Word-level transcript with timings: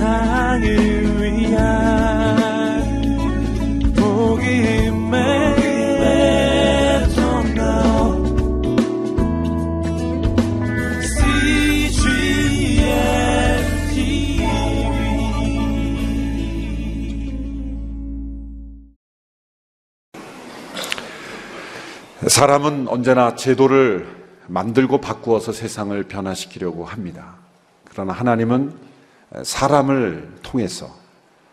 세상을 0.00 1.20
위한 1.20 1.92
복음의 3.94 5.20
사람은 22.26 22.88
언제나 22.88 23.34
제도를 23.34 24.06
만들고 24.46 25.02
바꾸어서 25.02 25.52
세상을 25.52 26.02
변화시키려고 26.04 26.86
합니다. 26.86 27.34
그러나 27.84 28.14
하나님은 28.14 28.89
사람을 29.42 30.38
통해서 30.42 30.94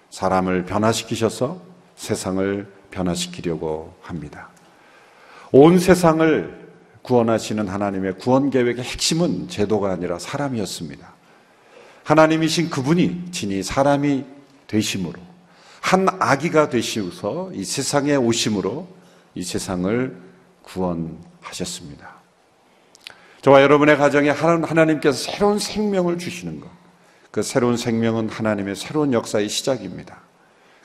사람을 0.09 0.65
변화시키셔서 0.65 1.61
세상을 1.95 2.71
변화시키려고 2.91 3.93
합니다. 4.01 4.49
온 5.51 5.79
세상을 5.79 6.67
구원하시는 7.01 7.67
하나님의 7.67 8.17
구원 8.17 8.49
계획의 8.49 8.83
핵심은 8.83 9.47
제도가 9.47 9.91
아니라 9.91 10.19
사람이었습니다. 10.19 11.13
하나님이신 12.03 12.69
그분이 12.69 13.31
진히 13.31 13.63
사람이 13.63 14.25
되심으로 14.67 15.19
한 15.81 16.07
아기가 16.19 16.69
되시고서 16.69 17.51
이 17.53 17.63
세상에 17.63 18.15
오심으로 18.15 18.87
이 19.35 19.43
세상을 19.43 20.17
구원하셨습니다. 20.63 22.17
저와 23.41 23.61
여러분의 23.61 23.97
가정에 23.97 24.29
하나님께서 24.29 25.31
새로운 25.31 25.59
생명을 25.59 26.17
주시는 26.17 26.59
것. 26.59 26.69
그 27.31 27.43
새로운 27.43 27.77
생명은 27.77 28.29
하나님의 28.29 28.75
새로운 28.75 29.13
역사의 29.13 29.49
시작입니다. 29.49 30.21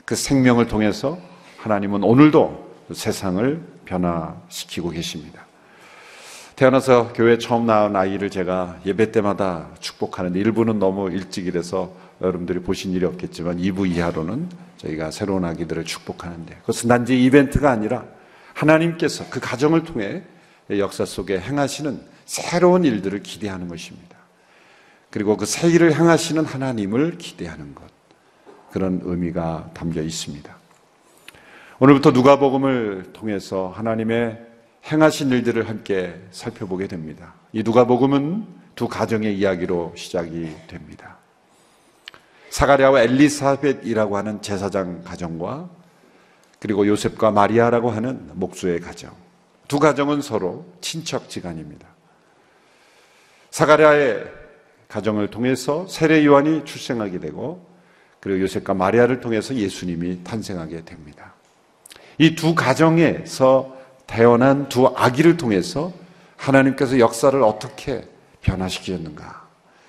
그 0.05 0.15
생명을 0.15 0.67
통해서 0.67 1.17
하나님은 1.57 2.03
오늘도 2.03 2.73
세상을 2.93 3.61
변화시키고 3.85 4.89
계십니다. 4.89 5.45
태어나서 6.55 7.13
교회 7.13 7.37
처음 7.37 7.65
낳은 7.65 7.95
아이를 7.95 8.29
제가 8.29 8.79
예배 8.85 9.11
때마다 9.11 9.69
축복하는데 9.79 10.39
일부는 10.39 10.77
너무 10.77 11.09
일찍이라서 11.09 11.93
여러분들이 12.21 12.59
보신 12.59 12.91
일이 12.91 13.05
없겠지만 13.05 13.57
2부 13.57 13.89
이하로는 13.89 14.49
저희가 14.77 15.11
새로운 15.11 15.45
아기들을 15.45 15.83
축복하는데 15.85 16.55
그것은 16.57 16.89
단지 16.89 17.21
이벤트가 17.23 17.71
아니라 17.71 18.05
하나님께서 18.53 19.25
그 19.29 19.39
가정을 19.39 19.83
통해 19.83 20.23
역사 20.69 21.05
속에 21.05 21.39
행하시는 21.39 21.99
새로운 22.25 22.83
일들을 22.85 23.23
기대하는 23.23 23.67
것입니다. 23.67 24.12
그리고 25.13 25.37
그새 25.37 25.69
일을 25.69 25.93
행하시는 25.93 26.43
하나님을 26.43 27.19
기대하는 27.19 27.75
것. 27.75 27.83
그런 28.71 28.99
의미가 29.03 29.69
담겨 29.75 30.01
있습니다. 30.01 30.57
오늘부터 31.77 32.09
누가복음을 32.09 33.11
통해서 33.13 33.71
하나님의 33.75 34.39
행하신 34.91 35.29
일들을 35.29 35.69
함께 35.69 36.19
살펴보게 36.31 36.87
됩니다. 36.87 37.35
이 37.51 37.61
누가복음은 37.61 38.47
두 38.73 38.87
가정의 38.87 39.37
이야기로 39.37 39.93
시작이 39.95 40.51
됩니다. 40.65 41.17
사가랴와 42.49 43.03
엘리사벳이라고 43.03 44.17
하는 44.17 44.41
제사장 44.41 45.03
가정과 45.03 45.69
그리고 46.59 46.87
요셉과 46.87 47.29
마리아라고 47.29 47.91
하는 47.91 48.31
목수의 48.33 48.79
가정. 48.79 49.11
두 49.67 49.77
가정은 49.77 50.23
서로 50.23 50.65
친척 50.81 51.29
지간입니다. 51.29 51.87
사가랴의 53.51 54.41
가정을 54.93 55.29
통해서 55.29 55.87
세례 55.87 56.23
요한이 56.23 56.65
출생하게 56.65 57.19
되고 57.19 57.65
그리고 58.19 58.41
요셉과 58.41 58.75
마리아를 58.75 59.21
통해서 59.21 59.55
예수님이 59.55 60.23
탄생하게 60.23 60.85
됩니다. 60.85 61.33
이 62.19 62.35
두 62.35 62.53
가정에서 62.53 63.75
태어난 64.05 64.69
두 64.69 64.93
아기를 64.95 65.37
통해서 65.37 65.91
하나님께서 66.37 66.99
역사를 66.99 67.41
어떻게 67.41 68.07
변화시키셨는가? 68.41 69.47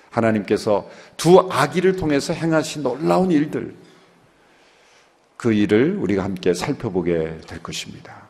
하나님께서 0.09 0.89
두 1.17 1.49
아기를 1.51 1.97
통해서 1.97 2.33
행하신 2.33 2.81
놀라운 2.81 3.29
일들, 3.29 3.75
그 5.37 5.53
일을 5.53 5.97
우리가 5.97 6.23
함께 6.23 6.55
살펴보게 6.55 7.41
될 7.47 7.61
것입니다. 7.61 8.23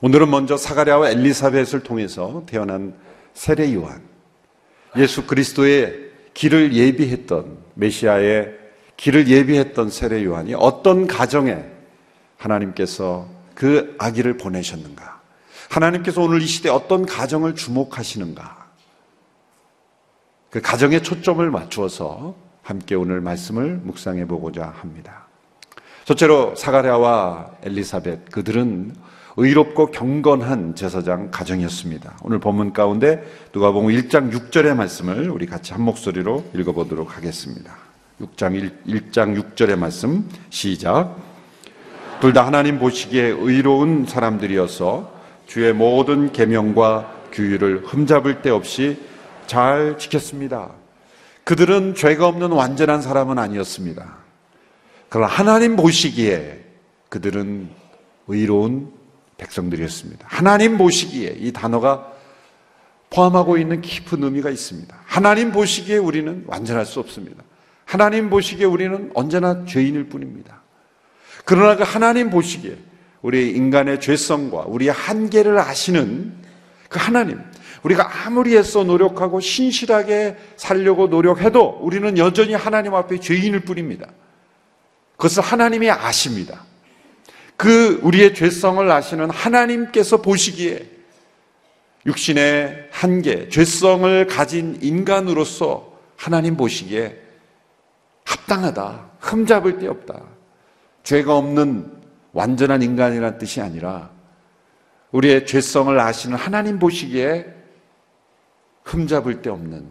오늘은 0.00 0.30
먼저 0.30 0.56
사가랴와 0.56 1.10
엘리사벳을 1.10 1.82
통해서 1.82 2.44
태어난 2.46 2.94
세례 3.34 3.74
요한, 3.74 4.13
예수 4.96 5.26
그리스도의 5.26 6.10
길을 6.34 6.74
예비했던 6.74 7.58
메시아의 7.74 8.54
길을 8.96 9.28
예비했던 9.28 9.90
세례 9.90 10.24
요한이 10.24 10.54
어떤 10.54 11.06
가정에 11.06 11.64
하나님께서 12.36 13.28
그 13.54 13.94
아기를 13.98 14.36
보내셨는가? 14.36 15.20
하나님께서 15.68 16.22
오늘 16.22 16.42
이 16.42 16.46
시대 16.46 16.68
어떤 16.68 17.06
가정을 17.06 17.54
주목하시는가? 17.54 18.64
그 20.50 20.60
가정에 20.60 21.00
초점을 21.00 21.48
맞추어서 21.50 22.36
함께 22.62 22.94
오늘 22.94 23.20
말씀을 23.20 23.80
묵상해 23.82 24.26
보고자 24.26 24.68
합니다. 24.68 25.26
첫째로 26.04 26.54
사가랴와 26.54 27.56
엘리사벳 27.62 28.30
그들은 28.30 28.94
의롭고 29.36 29.86
경건한 29.90 30.76
제사장 30.76 31.30
가정이었습니다. 31.30 32.18
오늘 32.22 32.38
본문 32.38 32.72
가운데 32.72 33.24
누가복음 33.52 33.88
1장 33.88 34.32
6절의 34.32 34.74
말씀을 34.74 35.28
우리 35.30 35.46
같이 35.46 35.72
한 35.72 35.82
목소리로 35.82 36.44
읽어보도록 36.54 37.16
하겠습니다. 37.16 37.74
6장 38.20 38.70
1, 38.86 39.12
장 39.12 39.34
6절의 39.34 39.76
말씀 39.76 40.28
시작. 40.50 41.16
둘 42.20 42.32
다 42.32 42.46
하나님 42.46 42.78
보시기에 42.78 43.24
의로운 43.24 44.06
사람들이어서 44.06 45.12
주의 45.46 45.72
모든 45.72 46.32
계명과 46.32 47.12
규율을 47.32 47.82
흠잡을 47.84 48.40
데 48.40 48.50
없이 48.50 48.98
잘 49.46 49.98
지켰습니다. 49.98 50.70
그들은 51.42 51.94
죄가 51.94 52.26
없는 52.26 52.52
완전한 52.52 53.02
사람은 53.02 53.38
아니었습니다. 53.38 54.16
그러나 55.08 55.30
하나님 55.30 55.76
보시기에 55.76 56.64
그들은 57.08 57.68
의로운 58.28 58.90
백성들이었습니다. 59.36 60.26
하나님 60.28 60.78
보시기에 60.78 61.36
이 61.38 61.52
단어가 61.52 62.12
포함하고 63.10 63.58
있는 63.58 63.80
깊은 63.80 64.22
의미가 64.22 64.50
있습니다. 64.50 64.96
하나님 65.04 65.52
보시기에 65.52 65.98
우리는 65.98 66.44
완전할 66.46 66.84
수 66.86 67.00
없습니다. 67.00 67.42
하나님 67.84 68.30
보시기에 68.30 68.66
우리는 68.66 69.10
언제나 69.14 69.64
죄인일 69.66 70.08
뿐입니다. 70.08 70.62
그러나 71.44 71.76
그 71.76 71.82
하나님 71.84 72.30
보시기에 72.30 72.76
우리 73.22 73.50
인간의 73.50 74.00
죄성과 74.00 74.64
우리의 74.66 74.92
한계를 74.92 75.58
아시는 75.58 76.34
그 76.88 76.98
하나님, 77.00 77.40
우리가 77.82 78.26
아무리 78.26 78.56
애써 78.56 78.84
노력하고 78.84 79.40
신실하게 79.40 80.36
살려고 80.56 81.06
노력해도 81.06 81.78
우리는 81.82 82.16
여전히 82.18 82.54
하나님 82.54 82.94
앞에 82.94 83.20
죄인일 83.20 83.60
뿐입니다. 83.60 84.08
그것을 85.16 85.42
하나님이 85.42 85.90
아십니다. 85.90 86.64
그 87.56 88.00
우리의 88.02 88.34
죄성을 88.34 88.90
아시는 88.90 89.30
하나님께서 89.30 90.22
보시기에 90.22 90.90
육신의 92.06 92.88
한계, 92.90 93.48
죄성을 93.48 94.26
가진 94.26 94.78
인간으로서 94.82 95.98
하나님 96.16 96.56
보시기에 96.56 97.18
합당하다. 98.24 99.10
흠잡을 99.20 99.78
데 99.78 99.88
없다. 99.88 100.22
죄가 101.02 101.36
없는 101.36 101.90
완전한 102.32 102.82
인간이라는 102.82 103.38
뜻이 103.38 103.60
아니라 103.60 104.10
우리의 105.12 105.46
죄성을 105.46 105.98
아시는 105.98 106.36
하나님 106.36 106.78
보시기에 106.78 107.46
흠잡을 108.84 109.42
데 109.42 109.50
없는 109.50 109.86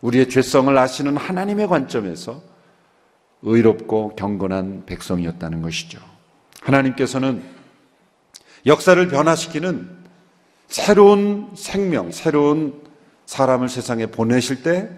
우리의 0.00 0.28
죄성을 0.28 0.76
아시는 0.76 1.16
하나님의 1.16 1.68
관점에서 1.68 2.42
의롭고 3.42 4.16
경건한 4.16 4.84
백성이었다는 4.86 5.62
것이죠. 5.62 6.11
하나님께서는 6.62 7.42
역사를 8.66 9.08
변화시키는 9.08 10.02
새로운 10.68 11.50
생명, 11.54 12.12
새로운 12.12 12.82
사람을 13.26 13.68
세상에 13.68 14.06
보내실 14.06 14.62
때 14.62 14.90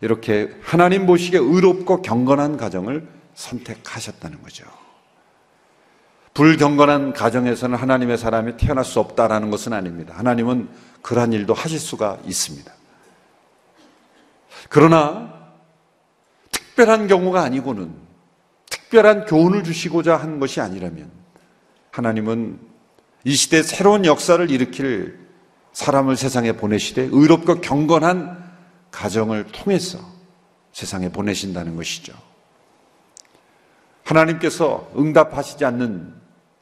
이렇게 0.00 0.54
하나님 0.62 1.06
보시기에 1.06 1.40
의롭고 1.40 2.02
경건한 2.02 2.56
가정을 2.56 3.08
선택하셨다는 3.34 4.42
거죠. 4.42 4.64
불경건한 6.34 7.12
가정에서는 7.12 7.76
하나님의 7.76 8.16
사람이 8.16 8.56
태어날 8.56 8.84
수 8.84 9.00
없다라는 9.00 9.50
것은 9.50 9.72
아닙니다. 9.72 10.14
하나님은 10.16 10.68
그러한 11.02 11.32
일도 11.32 11.52
하실 11.52 11.78
수가 11.78 12.18
있습니다. 12.24 12.72
그러나 14.68 15.34
특별한 16.50 17.06
경우가 17.06 17.42
아니고는 17.42 17.94
특별한 18.92 19.24
교훈을 19.24 19.64
주시고자 19.64 20.16
한 20.16 20.38
것이 20.38 20.60
아니라면 20.60 21.10
하나님은 21.90 22.60
이 23.24 23.34
시대 23.34 23.62
새로운 23.62 24.04
역사를 24.04 24.50
일으킬 24.50 25.18
사람을 25.72 26.16
세상에 26.16 26.52
보내시되 26.52 27.08
의롭고 27.10 27.62
경건한 27.62 28.52
가정을 28.90 29.46
통해서 29.46 29.98
세상에 30.72 31.10
보내신다는 31.10 31.74
것이죠. 31.76 32.12
하나님께서 34.04 34.90
응답하시지 34.96 35.64
않는 35.64 36.12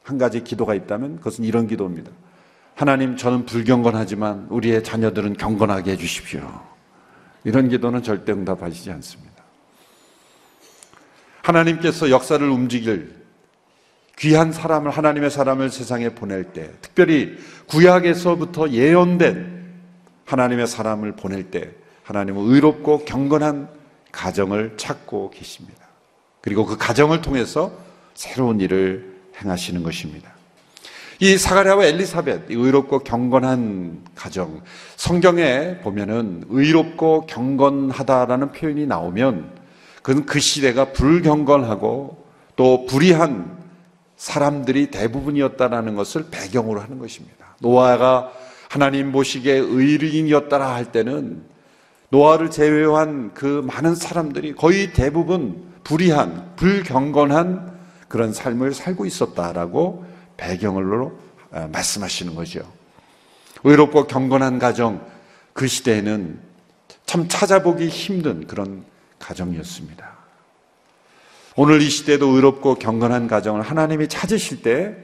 한 0.03 0.17
가지 0.17 0.43
기도가 0.43 0.73
있다면 0.73 1.17
그것은 1.17 1.43
이런 1.43 1.67
기도입니다. 1.67 2.11
하나님, 2.75 3.17
저는 3.17 3.45
불경건하지만 3.45 4.47
우리의 4.49 4.83
자녀들은 4.83 5.33
경건하게 5.33 5.91
해주십시오. 5.91 6.61
이런 7.43 7.67
기도는 7.67 8.01
절대 8.03 8.31
응답하시지 8.31 8.89
않습니다. 8.91 9.30
하나님께서 11.41 12.09
역사를 12.09 12.47
움직일 12.47 13.15
귀한 14.19 14.51
사람을, 14.51 14.91
하나님의 14.91 15.31
사람을 15.31 15.71
세상에 15.71 16.09
보낼 16.09 16.43
때, 16.43 16.69
특별히 16.81 17.37
구약에서부터 17.67 18.69
예언된 18.69 19.63
하나님의 20.25 20.67
사람을 20.67 21.13
보낼 21.13 21.49
때, 21.49 21.71
하나님은 22.03 22.43
의롭고 22.43 23.05
경건한 23.05 23.69
가정을 24.11 24.73
찾고 24.77 25.31
계십니다. 25.31 25.87
그리고 26.41 26.65
그 26.65 26.77
가정을 26.77 27.21
통해서 27.21 27.71
새로운 28.13 28.59
일을 28.59 29.15
행하시는 29.41 29.81
것입니다. 29.81 30.29
이 31.19 31.37
사가랴와 31.37 31.85
엘리사벳, 31.85 32.49
의롭고 32.49 32.99
경건한 32.99 34.05
가정. 34.15 34.61
성경에 34.97 35.77
보면은 35.79 36.43
의롭고 36.49 37.27
경건하다라는 37.27 38.51
표현이 38.51 38.87
나오면 38.87 39.60
그건 40.01 40.25
그 40.25 40.39
시대가 40.39 40.91
불경건하고 40.91 42.25
또 42.55 42.85
불의한 42.85 43.57
사람들이 44.17 44.91
대부분이었다라는 44.91 45.95
것을 45.95 46.27
배경으로 46.29 46.79
하는 46.79 46.99
것입니다. 46.99 47.55
노아가 47.59 48.31
하나님 48.69 49.11
보시기에 49.11 49.53
의인이었다라 49.53 50.73
할 50.73 50.91
때는 50.91 51.43
노아를 52.09 52.51
제외한 52.51 53.33
그 53.33 53.63
많은 53.65 53.95
사람들이 53.95 54.55
거의 54.55 54.93
대부분 54.93 55.71
불의한, 55.83 56.55
불경건한 56.55 57.79
그런 58.07 58.33
삶을 58.33 58.73
살고 58.73 59.05
있었다라고 59.05 60.05
배경으로 60.37 61.17
어, 61.51 61.69
말씀하시는 61.71 62.35
거죠. 62.35 62.61
의롭고 63.63 64.07
경건한 64.07 64.59
가정, 64.59 65.05
그 65.53 65.67
시대에는 65.67 66.39
참 67.05 67.27
찾아보기 67.27 67.87
힘든 67.87 68.47
그런 68.47 68.83
가정이었습니다. 69.21 70.11
오늘 71.55 71.81
이 71.81 71.89
시대도 71.89 72.27
의롭고 72.29 72.75
경건한 72.75 73.27
가정을 73.27 73.61
하나님이 73.61 74.07
찾으실 74.07 74.61
때 74.61 74.95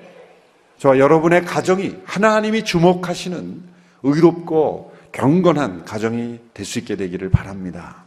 저와 0.77 0.99
여러분의 0.99 1.45
가정이 1.45 1.97
하나님이 2.05 2.63
주목하시는 2.65 3.63
의롭고 4.03 4.95
경건한 5.11 5.85
가정이 5.85 6.39
될 6.53 6.65
수 6.65 6.79
있게 6.79 6.95
되기를 6.95 7.29
바랍니다. 7.29 8.03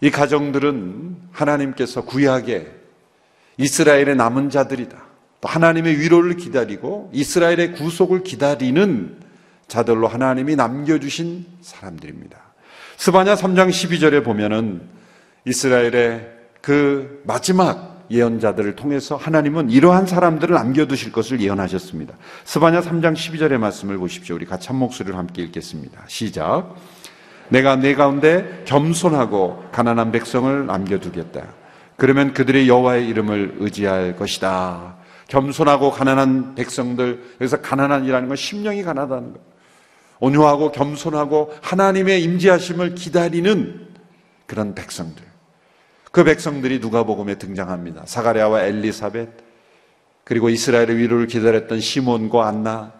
이 0.00 0.10
가정들은 0.10 1.16
하나님께서 1.30 2.04
구약에 2.04 2.70
이스라엘의 3.56 4.16
남은 4.16 4.50
자들이다. 4.50 5.02
또 5.40 5.48
하나님의 5.48 5.98
위로를 5.98 6.36
기다리고 6.36 7.10
이스라엘의 7.12 7.72
구속을 7.74 8.22
기다리는 8.22 9.20
자들로 9.68 10.08
하나님이 10.08 10.56
남겨주신 10.56 11.46
사람들입니다. 11.60 12.41
스바냐 13.02 13.34
3장 13.34 13.68
12절에 13.68 14.22
보면은 14.22 14.80
이스라엘의 15.44 16.24
그 16.60 17.20
마지막 17.26 18.06
예언자들을 18.12 18.76
통해서 18.76 19.16
하나님은 19.16 19.70
이러한 19.70 20.06
사람들을 20.06 20.54
남겨두실 20.54 21.10
것을 21.10 21.40
예언하셨습니다. 21.40 22.14
스바냐 22.44 22.80
3장 22.80 23.14
12절의 23.14 23.58
말씀을 23.58 23.98
보십시오. 23.98 24.36
우리 24.36 24.46
같이 24.46 24.68
한 24.68 24.76
목소리를 24.76 25.18
함께 25.18 25.42
읽겠습니다. 25.42 26.04
시작. 26.06 26.76
내가 27.48 27.74
내 27.74 27.96
가운데 27.96 28.62
겸손하고 28.66 29.64
가난한 29.72 30.12
백성을 30.12 30.64
남겨두겠다. 30.64 31.42
그러면 31.96 32.32
그들의 32.32 32.68
여호와의 32.68 33.08
이름을 33.08 33.56
의지할 33.58 34.14
것이다. 34.14 34.94
겸손하고 35.26 35.90
가난한 35.90 36.54
백성들, 36.54 37.20
여기서 37.40 37.62
가난한이라는 37.62 38.28
건 38.28 38.36
심령이 38.36 38.84
가난하다는 38.84 39.32
거. 39.32 39.51
온유하고 40.22 40.70
겸손하고 40.70 41.52
하나님의 41.62 42.22
임재하심을 42.22 42.94
기다리는 42.94 43.88
그런 44.46 44.72
백성들. 44.72 45.24
그 46.12 46.22
백성들이 46.22 46.78
누가복음에 46.78 47.38
등장합니다. 47.38 48.04
사가랴와 48.06 48.62
엘리사벳 48.62 49.28
그리고 50.22 50.48
이스라엘의 50.48 50.96
위로를 50.96 51.26
기다렸던 51.26 51.80
시몬과 51.80 52.46
안나 52.46 52.92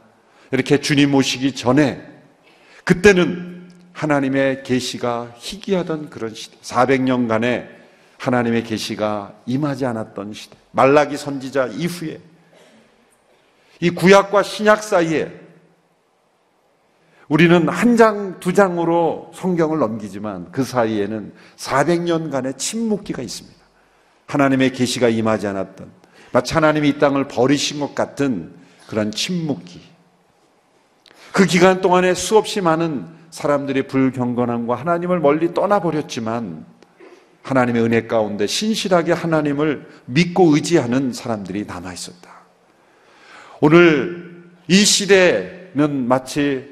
이렇게 0.51 0.81
주님 0.81 1.15
오시기 1.15 1.55
전에 1.55 2.03
그때는 2.83 3.69
하나님의 3.93 4.65
계시가 4.65 5.35
희귀하던 5.37 6.11
그런 6.11 6.35
시대. 6.35 6.57
400년간의 6.63 7.69
하나님의 8.19 8.65
계시가 8.65 9.35
임하지 9.47 9.87
않았던 9.87 10.33
시대. 10.35 10.57
말라기 10.73 11.17
선지자 11.17 11.69
이후에 11.69 12.19
이 13.79 13.91
구약과 13.91 14.43
신약 14.43 14.83
사이에 14.83 15.42
우리는 17.33 17.67
한 17.67 17.97
장, 17.97 18.39
두 18.41 18.53
장으로 18.53 19.31
성경을 19.35 19.79
넘기지만 19.79 20.53
그 20.53 20.65
사이에는 20.65 21.33
400년간의 21.57 22.59
침묵기가 22.59 23.23
있습니다. 23.23 23.59
하나님의 24.27 24.73
계시가 24.73 25.09
임하지 25.09 25.47
않았던 25.47 25.91
마치 26.33 26.53
하나님이 26.53 26.91
이 26.91 26.99
땅을 26.99 27.29
버리신 27.29 27.81
것 27.81 27.95
같은 27.95 28.53
그런 28.87 29.11
침묵기. 29.11 29.81
그 31.33 31.47
기간 31.47 31.81
동안에 31.81 32.13
수없이 32.13 32.61
많은 32.61 33.07
사람들이 33.31 33.87
불경건함과 33.87 34.75
하나님을 34.75 35.19
멀리 35.19 35.55
떠나버렸지만 35.55 36.67
하나님의 37.41 37.83
은혜 37.83 38.07
가운데 38.07 38.47
신실하게 38.47 39.13
하나님을 39.13 39.89
믿고 40.05 40.55
의지하는 40.55 41.15
사람들이 41.15 41.65
남아 41.65 41.95
있었다. 41.95 42.31
오늘 43.63 44.43
이 44.69 44.85
시대는 44.85 46.07
마치 46.07 46.72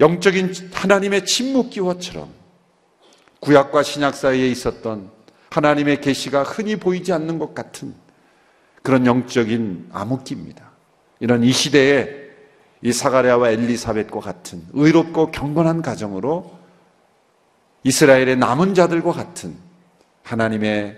영적인 0.00 0.54
하나님의 0.72 1.26
침묵 1.26 1.70
기와처럼 1.70 2.28
구약과 3.40 3.82
신약 3.82 4.14
사이에 4.14 4.48
있었던 4.48 5.10
하나님의 5.50 6.00
계시가 6.00 6.42
흔히 6.42 6.76
보이지 6.76 7.12
않는 7.12 7.38
것 7.38 7.54
같은 7.54 7.94
그런 8.82 9.04
영적인 9.06 9.90
암흑기입니다. 9.92 10.70
이런 11.20 11.44
이 11.44 11.52
시대에 11.52 12.08
이 12.82 12.92
사가랴와 12.92 13.50
엘리사벳과 13.50 14.20
같은 14.20 14.62
의롭고 14.72 15.30
경건한 15.32 15.82
가정으로 15.82 16.50
이스라엘의 17.84 18.36
남은 18.36 18.74
자들과 18.74 19.12
같은 19.12 19.54
하나님의 20.22 20.96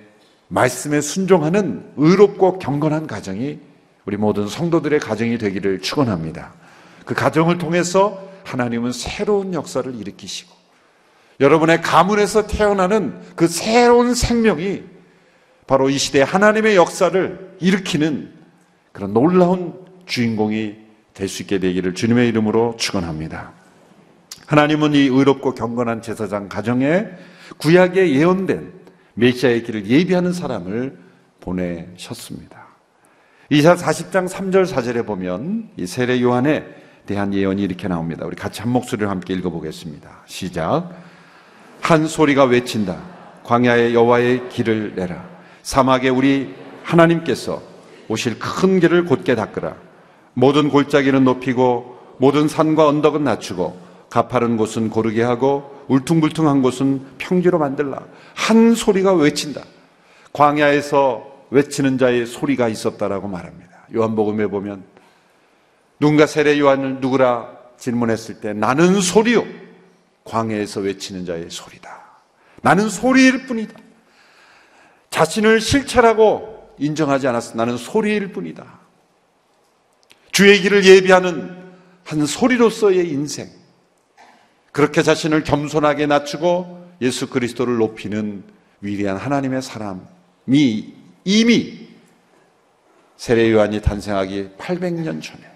말씀에 0.49 1.01
순종하는 1.01 1.93
의롭고 1.97 2.59
경건한 2.59 3.07
가정이 3.07 3.59
우리 4.05 4.17
모든 4.17 4.47
성도들의 4.47 5.01
가정이 5.01 5.39
되기를 5.39 5.81
축원합니다. 5.81 6.53
그 7.05 7.15
가정을 7.15 7.59
통해서 7.59 8.32
하나님은 8.45 8.93
새로운 8.93 9.55
역사를 9.55 9.93
일으키시고 9.95 10.53
여러분의 11.41 11.83
가문에서 11.83 12.47
태어나는 12.47 13.21
그 13.35 13.49
새로운 13.49 14.15
생명이 14.15 14.85
바로 15.67 15.91
이 15.91 15.99
시대 15.99 16.23
하나님의 16.23 16.77
역사를 16.77 17.57
일으키는 17.61 18.33
그런 18.93 19.13
놀라운 19.13 19.75
주인공이 20.07 20.77
될 21.15 21.29
수 21.29 21.43
있게 21.43 21.59
되기를 21.59 21.95
주님의 21.95 22.29
이름으로 22.29 22.77
축원합니다. 22.79 23.53
하나님은 24.47 24.95
이 24.95 25.01
의롭고 25.01 25.55
경건한 25.55 26.03
제사장 26.03 26.49
가정에 26.49 27.07
구약에 27.59 28.15
예언된 28.15 28.73
메시아의 29.15 29.63
길을 29.63 29.87
예비하는 29.87 30.33
사람을 30.33 30.99
보내셨습니다. 31.41 32.67
이사 33.51 33.75
40장 33.75 34.29
3절 34.29 34.67
4절에 34.67 35.07
보면 35.07 35.71
이 35.77 35.87
세례 35.87 36.21
요한의 36.23 36.65
대한 37.07 37.35
예언이 37.35 37.63
이렇게 37.63 37.89
나옵니다. 37.89 38.25
우리 38.27 38.37
같이 38.37 38.61
한 38.61 38.71
목소리를 38.71 39.09
함께 39.09 39.35
읽어보겠습니다. 39.35 40.23
시작. 40.27 40.91
한 41.81 42.07
소리가 42.07 42.45
외친다. 42.45 42.97
광야의 43.45 43.95
여호와의 43.95 44.49
길을 44.49 44.95
내라. 44.95 45.25
사막에 45.63 46.09
우리 46.09 46.55
하나님께서 46.85 47.63
오실 48.09 48.39
큰 48.39 48.81
길을 48.81 49.05
곧게 49.07 49.35
닦으라. 49.35 49.77
모든 50.35 50.69
골짜기는 50.69 51.25
높이고 51.25 51.99
모든 52.19 52.49
산과 52.49 52.87
언덕은 52.87 53.25
낮추고 53.25 53.79
가파른 54.11 54.57
곳은 54.57 54.91
고르게 54.91 55.23
하고 55.23 55.85
울퉁불퉁한 55.89 56.63
곳은 56.63 57.03
평지로 57.19 57.59
만들라. 57.59 58.01
한 58.35 58.75
소리가 58.75 59.15
외친다. 59.15 59.63
광야에서 60.33 61.27
외치는 61.51 61.99
자의 61.99 62.27
소리가 62.27 62.69
있었다라고 62.69 63.29
말합니다. 63.29 63.87
요한복음에 63.95 64.47
보면 64.47 64.92
누군가 66.03 66.27
세례 66.27 66.59
요한을 66.59 67.01
누구라 67.01 67.49
질문했을 67.79 68.41
때 68.41 68.53
나는 68.53 69.01
소리요. 69.01 69.47
광야에서 70.25 70.81
외치는 70.81 71.25
자의 71.25 71.49
소리다. 71.49 71.97
나는 72.61 72.89
소리일 72.89 73.47
뿐이다. 73.47 73.73
자신을 75.11 75.61
실체라고 75.61 76.75
인정하지 76.79 77.29
않았어. 77.29 77.55
나는 77.55 77.77
소리일 77.77 78.33
뿐이다. 78.33 78.81
주의 80.33 80.61
길을 80.61 80.85
예비하는 80.85 81.57
한 82.03 82.27
소리로서의 82.27 83.09
인생. 83.09 83.49
그렇게 84.73 85.05
자신을 85.05 85.45
겸손하게 85.45 86.07
낮추고 86.07 86.97
예수 87.01 87.29
그리스도를 87.31 87.77
높이는 87.77 88.43
위대한 88.81 89.19
하나님의 89.19 89.63
사람이 89.63 90.95
이미 91.25 91.89
세례 93.17 93.53
요한이 93.53 93.83
탄생하기 93.83 94.55
800년 94.59 95.23
전에 95.23 95.52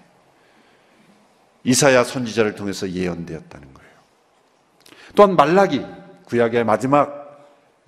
이사야 1.67 2.05
선지자를 2.05 2.55
통해서 2.55 2.89
예언되었다는 2.89 3.73
거예요. 3.73 3.89
또한 5.15 5.35
말라기 5.35 5.85
구약의 6.25 6.63
마지막 6.63 7.27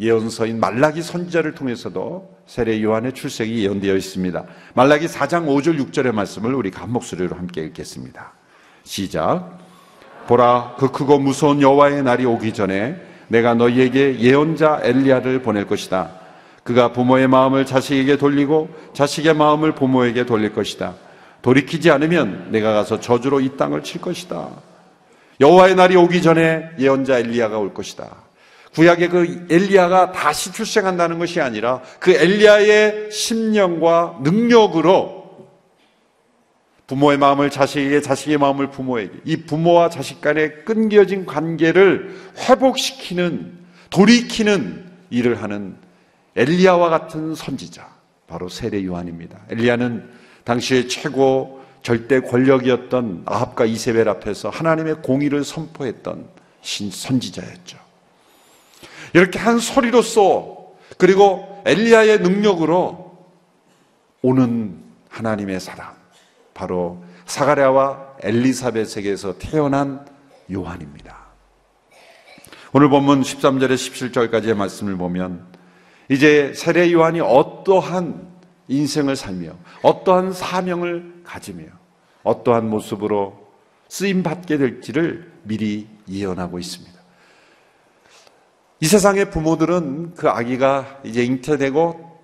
예언서인 0.01 0.59
말라기 0.59 1.01
선지자를 1.01 1.55
통해서도 1.55 2.37
세례 2.45 2.81
요한의 2.83 3.13
출생이 3.13 3.63
예언되어 3.63 3.95
있습니다. 3.95 4.43
말라기 4.73 5.07
4장 5.07 5.45
5절 5.45 5.79
6절의 5.91 6.11
말씀을 6.11 6.53
우리가 6.55 6.81
한 6.81 6.91
목소리로 6.91 7.37
함께 7.37 7.61
읽겠습니다. 7.61 8.33
시작. 8.83 9.57
보라 10.27 10.75
그 10.77 10.91
크고 10.91 11.19
무서운 11.19 11.61
여호와의 11.61 12.03
날이 12.03 12.25
오기 12.25 12.53
전에 12.53 12.97
내가 13.29 13.53
너희에게 13.53 14.19
예언자 14.19 14.81
엘리야를 14.83 15.41
보낼 15.41 15.67
것이다. 15.67 16.19
그가 16.63 16.91
부모의 16.91 17.29
마음을 17.29 17.65
자식에게 17.65 18.17
돌리고 18.17 18.69
자식의 18.93 19.35
마음을 19.35 19.73
부모에게 19.73 20.25
돌릴 20.25 20.53
것이다. 20.53 20.95
돌이키지 21.41 21.89
않으면 21.91 22.51
내가 22.51 22.73
가서 22.73 22.99
저주로 22.99 23.39
이 23.39 23.55
땅을 23.57 23.83
칠 23.83 24.01
것이다. 24.01 24.49
여호와의 25.39 25.75
날이 25.75 25.95
오기 25.95 26.21
전에 26.21 26.69
예언자 26.77 27.19
엘리야가 27.19 27.57
올 27.57 27.73
것이다. 27.73 28.09
구약의 28.73 29.09
그 29.09 29.47
엘리야가 29.49 30.11
다시 30.11 30.51
출생한다는 30.51 31.17
것이 31.17 31.41
아니라 31.41 31.81
그 31.99 32.11
엘리야의 32.11 33.11
심령과 33.11 34.19
능력으로 34.21 35.19
부모의 36.89 37.19
마음을 37.19 37.51
자식에게, 37.51 38.01
자식의 38.01 38.39
마음을 38.39 38.71
부모에게, 38.71 39.19
이 39.23 39.37
부모와 39.37 39.89
자식 39.89 40.21
간의 40.21 40.65
끊겨진 40.65 41.27
관계를 41.27 42.15
회복시키는, 42.37 43.59
돌이키는 43.91 44.89
일을 45.11 45.41
하는 45.43 45.77
엘리야와 46.35 46.89
같은 46.89 47.35
선지자, 47.35 47.87
바로 48.27 48.49
세례 48.49 48.83
요한입니다. 48.83 49.37
엘리야는 49.51 50.09
당시의 50.43 50.87
최고 50.87 51.59
절대 51.81 52.19
권력이었던 52.19 53.23
아합과 53.25 53.65
이세벨 53.65 54.09
앞에서 54.09 54.49
하나님의 54.49 55.01
공의를 55.01 55.43
선포했던 55.43 56.27
신 56.61 56.91
선지자였죠. 56.91 57.77
이렇게 59.13 59.39
한 59.39 59.59
소리로서 59.59 60.73
그리고 60.97 61.61
엘리야의 61.65 62.19
능력으로 62.19 63.17
오는 64.21 64.83
하나님의 65.09 65.59
사람 65.59 65.93
바로 66.53 67.03
사가랴와 67.25 68.17
엘리사벳에게서 68.21 69.37
태어난 69.37 70.05
요한입니다. 70.51 71.17
오늘 72.73 72.89
본문 72.89 73.21
13절에 73.21 73.73
17절까지의 73.73 74.55
말씀을 74.55 74.95
보면 74.97 75.47
이제 76.09 76.53
세례 76.55 76.91
요한이 76.91 77.19
어떠한 77.21 78.28
인생을 78.69 79.15
살며 79.15 79.51
어떠한 79.81 80.31
사명을 80.31 81.23
가지며 81.25 81.65
어떠한 82.23 82.69
모습으로 82.69 83.47
쓰임 83.89 84.23
받게 84.23 84.57
될지를 84.57 85.31
미리 85.43 85.87
예언하고 86.07 86.59
있습니다. 86.59 86.97
이 88.81 88.85
세상의 88.85 89.29
부모들은 89.31 90.13
그 90.15 90.29
아기가 90.29 91.01
이제 91.03 91.23
잉태되고 91.23 92.19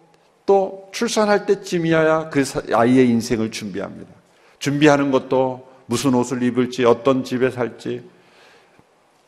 또 0.45 0.89
출산할 0.93 1.45
때쯤이어야 1.47 2.29
그 2.29 2.43
아이의 2.71 3.09
인생을 3.09 3.51
준비합니다. 3.51 4.11
준비하는 4.59 5.11
것도 5.11 5.67
무슨 5.87 6.13
옷을 6.13 6.43
입을지, 6.43 6.85
어떤 6.85 7.23
집에 7.23 7.49
살지, 7.49 8.07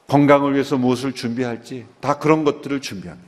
건강을 0.08 0.54
위해서 0.54 0.78
무엇을 0.78 1.14
준비할지, 1.14 1.86
다 2.00 2.18
그런 2.18 2.44
것들을 2.44 2.82
준비합니다. 2.82 3.27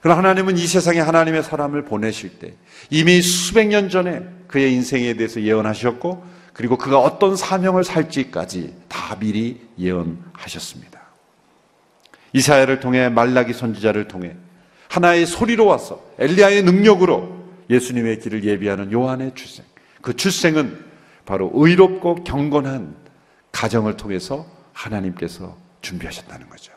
그러나 0.00 0.18
하나님은 0.18 0.56
이 0.56 0.66
세상에 0.66 1.00
하나님의 1.00 1.42
사람을 1.42 1.84
보내실 1.84 2.38
때 2.38 2.54
이미 2.90 3.20
수백 3.20 3.66
년 3.66 3.88
전에 3.88 4.22
그의 4.46 4.72
인생에 4.74 5.14
대해서 5.14 5.42
예언하셨고, 5.42 6.24
그리고 6.52 6.76
그가 6.76 6.98
어떤 6.98 7.36
사명을 7.36 7.84
살지까지 7.84 8.74
다 8.88 9.16
미리 9.18 9.60
예언하셨습니다. 9.78 11.00
이사야를 12.32 12.80
통해 12.80 13.08
말라기 13.08 13.52
선지자를 13.52 14.08
통해 14.08 14.34
하나의 14.88 15.26
소리로 15.26 15.66
와서 15.66 16.02
엘리야의 16.18 16.62
능력으로 16.62 17.38
예수님의 17.70 18.20
길을 18.20 18.44
예비하는 18.44 18.92
요한의 18.92 19.32
출생. 19.34 19.64
그 20.00 20.16
출생은 20.16 20.84
바로 21.26 21.50
의롭고 21.54 22.24
경건한 22.24 22.96
가정을 23.52 23.96
통해서 23.96 24.46
하나님께서 24.72 25.56
준비하셨다는 25.82 26.48
거죠. 26.48 26.72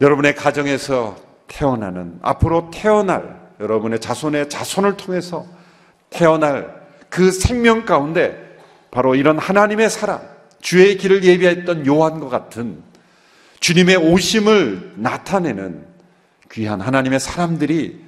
여러분의 0.00 0.34
가정에서 0.34 1.16
태어나는 1.52 2.18
앞으로 2.22 2.70
태어날 2.72 3.40
여러분의 3.60 4.00
자손의 4.00 4.48
자손을 4.48 4.96
통해서 4.96 5.46
태어날 6.10 6.82
그 7.10 7.30
생명 7.30 7.84
가운데 7.84 8.56
바로 8.90 9.14
이런 9.14 9.38
하나님의 9.38 9.90
사람, 9.90 10.20
주의 10.60 10.96
길을 10.96 11.24
예비했던 11.24 11.86
요한과 11.86 12.28
같은 12.28 12.82
주님의 13.60 13.96
오심을 13.96 14.94
나타내는 14.96 15.86
귀한 16.50 16.80
하나님의 16.80 17.20
사람들이 17.20 18.02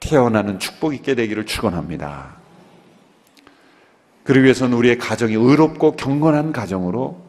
태어나는 0.00 0.58
축복 0.58 0.94
있게 0.94 1.14
되기를 1.14 1.46
축원합니다. 1.46 2.36
그러기 4.24 4.44
위해서는 4.44 4.76
우리의 4.76 4.98
가정이 4.98 5.34
의롭고 5.34 5.96
경건한 5.96 6.52
가정으로 6.52 7.20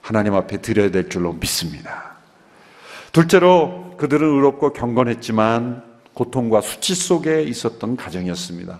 하나님 0.00 0.34
앞에 0.34 0.58
드려야 0.58 0.90
될 0.90 1.08
줄로 1.08 1.32
믿습니다. 1.34 2.17
둘째로 3.12 3.94
그들은 3.96 4.28
의롭고 4.28 4.72
경건했지만 4.72 5.82
고통과 6.14 6.60
수치 6.60 6.94
속에 6.94 7.42
있었던 7.42 7.96
가정이었습니다. 7.96 8.78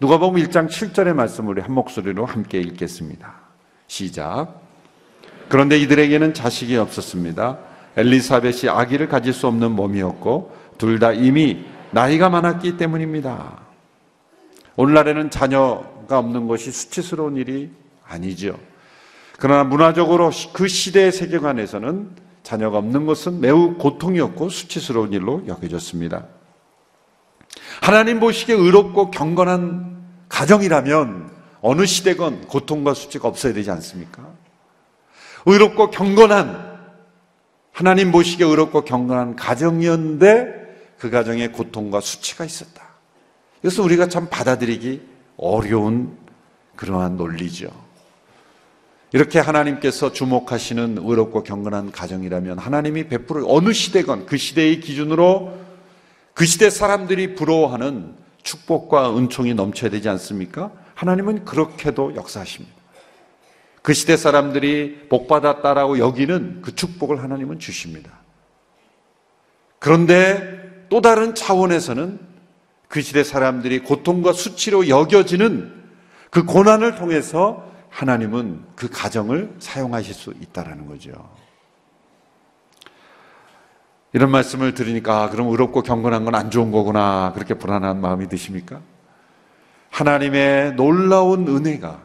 누가복음 0.00 0.40
1장 0.42 0.68
7절의 0.68 1.14
말씀을 1.14 1.62
한 1.62 1.72
목소리로 1.72 2.24
함께 2.24 2.60
읽겠습니다. 2.60 3.34
시작. 3.86 4.60
그런데 5.48 5.78
이들에게는 5.78 6.34
자식이 6.34 6.76
없었습니다. 6.76 7.58
엘리사벳이 7.96 8.68
아기를 8.68 9.08
가질 9.08 9.32
수 9.32 9.46
없는 9.46 9.72
몸이었고 9.72 10.56
둘 10.78 11.00
다 11.00 11.12
이미 11.12 11.64
나이가 11.90 12.28
많았기 12.28 12.76
때문입니다. 12.76 13.58
오늘날에는 14.76 15.30
자녀가 15.30 16.18
없는 16.18 16.46
것이 16.46 16.70
수치스러운 16.70 17.36
일이 17.36 17.70
아니죠. 18.06 18.58
그러나 19.38 19.64
문화적으로 19.64 20.30
그 20.52 20.68
시대의 20.68 21.10
세계관에서는 21.10 22.27
자녀가 22.48 22.78
없는 22.78 23.04
것은 23.04 23.40
매우 23.40 23.74
고통이었고 23.74 24.48
수치스러운 24.48 25.12
일로 25.12 25.46
여겨졌습니다. 25.46 26.24
하나님 27.82 28.20
보시기에 28.20 28.56
의롭고 28.56 29.10
경건한 29.10 29.98
가정이라면 30.30 31.30
어느 31.60 31.84
시대건 31.84 32.46
고통과 32.46 32.94
수치가 32.94 33.28
없어야 33.28 33.52
되지 33.52 33.70
않습니까? 33.70 34.26
의롭고 35.44 35.90
경건한 35.90 36.78
하나님 37.70 38.12
보시기에 38.12 38.46
의롭고 38.46 38.86
경건한 38.86 39.36
가정이었는데 39.36 40.94
그 40.98 41.10
가정에 41.10 41.48
고통과 41.48 42.00
수치가 42.00 42.46
있었다. 42.46 42.82
이것은 43.60 43.84
우리가 43.84 44.08
참 44.08 44.26
받아들이기 44.30 45.02
어려운 45.36 46.16
그러한 46.76 47.18
논리죠. 47.18 47.68
이렇게 49.12 49.38
하나님께서 49.38 50.12
주목하시는 50.12 50.98
의롭고 50.98 51.42
경건한 51.42 51.92
가정이라면 51.92 52.58
하나님이 52.58 53.08
베풀어 53.08 53.44
어느 53.48 53.72
시대건 53.72 54.26
그 54.26 54.36
시대의 54.36 54.80
기준으로 54.80 55.56
그 56.34 56.44
시대 56.44 56.68
사람들이 56.68 57.34
부러워하는 57.34 58.14
축복과 58.42 59.16
은총이 59.16 59.54
넘쳐야 59.54 59.90
되지 59.90 60.08
않습니까? 60.10 60.70
하나님은 60.94 61.44
그렇게도 61.44 62.16
역사하십니다. 62.16 62.76
그 63.82 63.94
시대 63.94 64.16
사람들이 64.16 65.06
복받았다라고 65.08 65.98
여기는 65.98 66.60
그 66.60 66.74
축복을 66.74 67.22
하나님은 67.22 67.58
주십니다. 67.58 68.12
그런데 69.78 70.86
또 70.90 71.00
다른 71.00 71.34
차원에서는 71.34 72.20
그 72.88 73.00
시대 73.00 73.24
사람들이 73.24 73.80
고통과 73.80 74.32
수치로 74.32 74.88
여겨지는 74.88 75.72
그 76.30 76.44
고난을 76.44 76.96
통해서 76.96 77.67
하나님은 77.98 78.62
그 78.76 78.88
가정을 78.88 79.56
사용하실 79.58 80.14
수 80.14 80.30
있다라는 80.30 80.86
거죠. 80.86 81.10
이런 84.12 84.30
말씀을 84.30 84.72
들으니까 84.72 85.24
아, 85.24 85.30
그럼 85.30 85.48
의롭고 85.48 85.82
경건한 85.82 86.24
건 86.24 86.36
안 86.36 86.48
좋은 86.52 86.70
거구나 86.70 87.32
그렇게 87.34 87.54
불안한 87.54 88.00
마음이 88.00 88.28
드십니까? 88.28 88.80
하나님의 89.90 90.74
놀라운 90.74 91.48
은혜가 91.48 92.00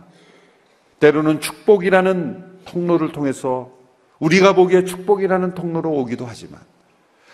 때로는 0.99 1.41
축복이라는 1.41 2.61
통로를 2.65 3.11
통해서 3.11 3.69
우리가 4.17 4.53
보기에 4.53 4.85
축복이라는 4.85 5.53
통로로 5.53 5.91
오기도 5.91 6.25
하지만 6.25 6.59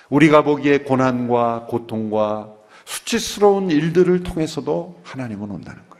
우리가 0.10 0.44
보기에 0.44 0.80
고난과 0.80 1.68
고통과 1.70 2.54
수치스러운 2.84 3.72
일들을 3.72 4.24
통해서도 4.24 5.00
하나님은 5.04 5.50
온다는 5.50 5.82
거예요. 5.90 5.99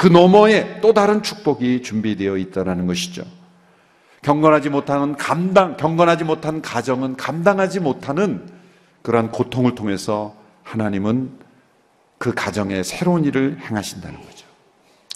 그 0.00 0.06
너머에 0.06 0.80
또 0.80 0.94
다른 0.94 1.22
축복이 1.22 1.82
준비되어 1.82 2.38
있다는 2.38 2.86
것이죠. 2.86 3.22
경건하지 4.22 4.70
못하는 4.70 5.14
감당, 5.14 5.76
경건하지 5.76 6.24
못한 6.24 6.62
가정은 6.62 7.18
감당하지 7.18 7.80
못하는 7.80 8.48
그러한 9.02 9.30
고통을 9.30 9.74
통해서 9.74 10.34
하나님은 10.62 11.30
그 12.16 12.32
가정에 12.32 12.82
새로운 12.82 13.26
일을 13.26 13.58
행하신다는 13.60 14.18
거죠. 14.22 14.46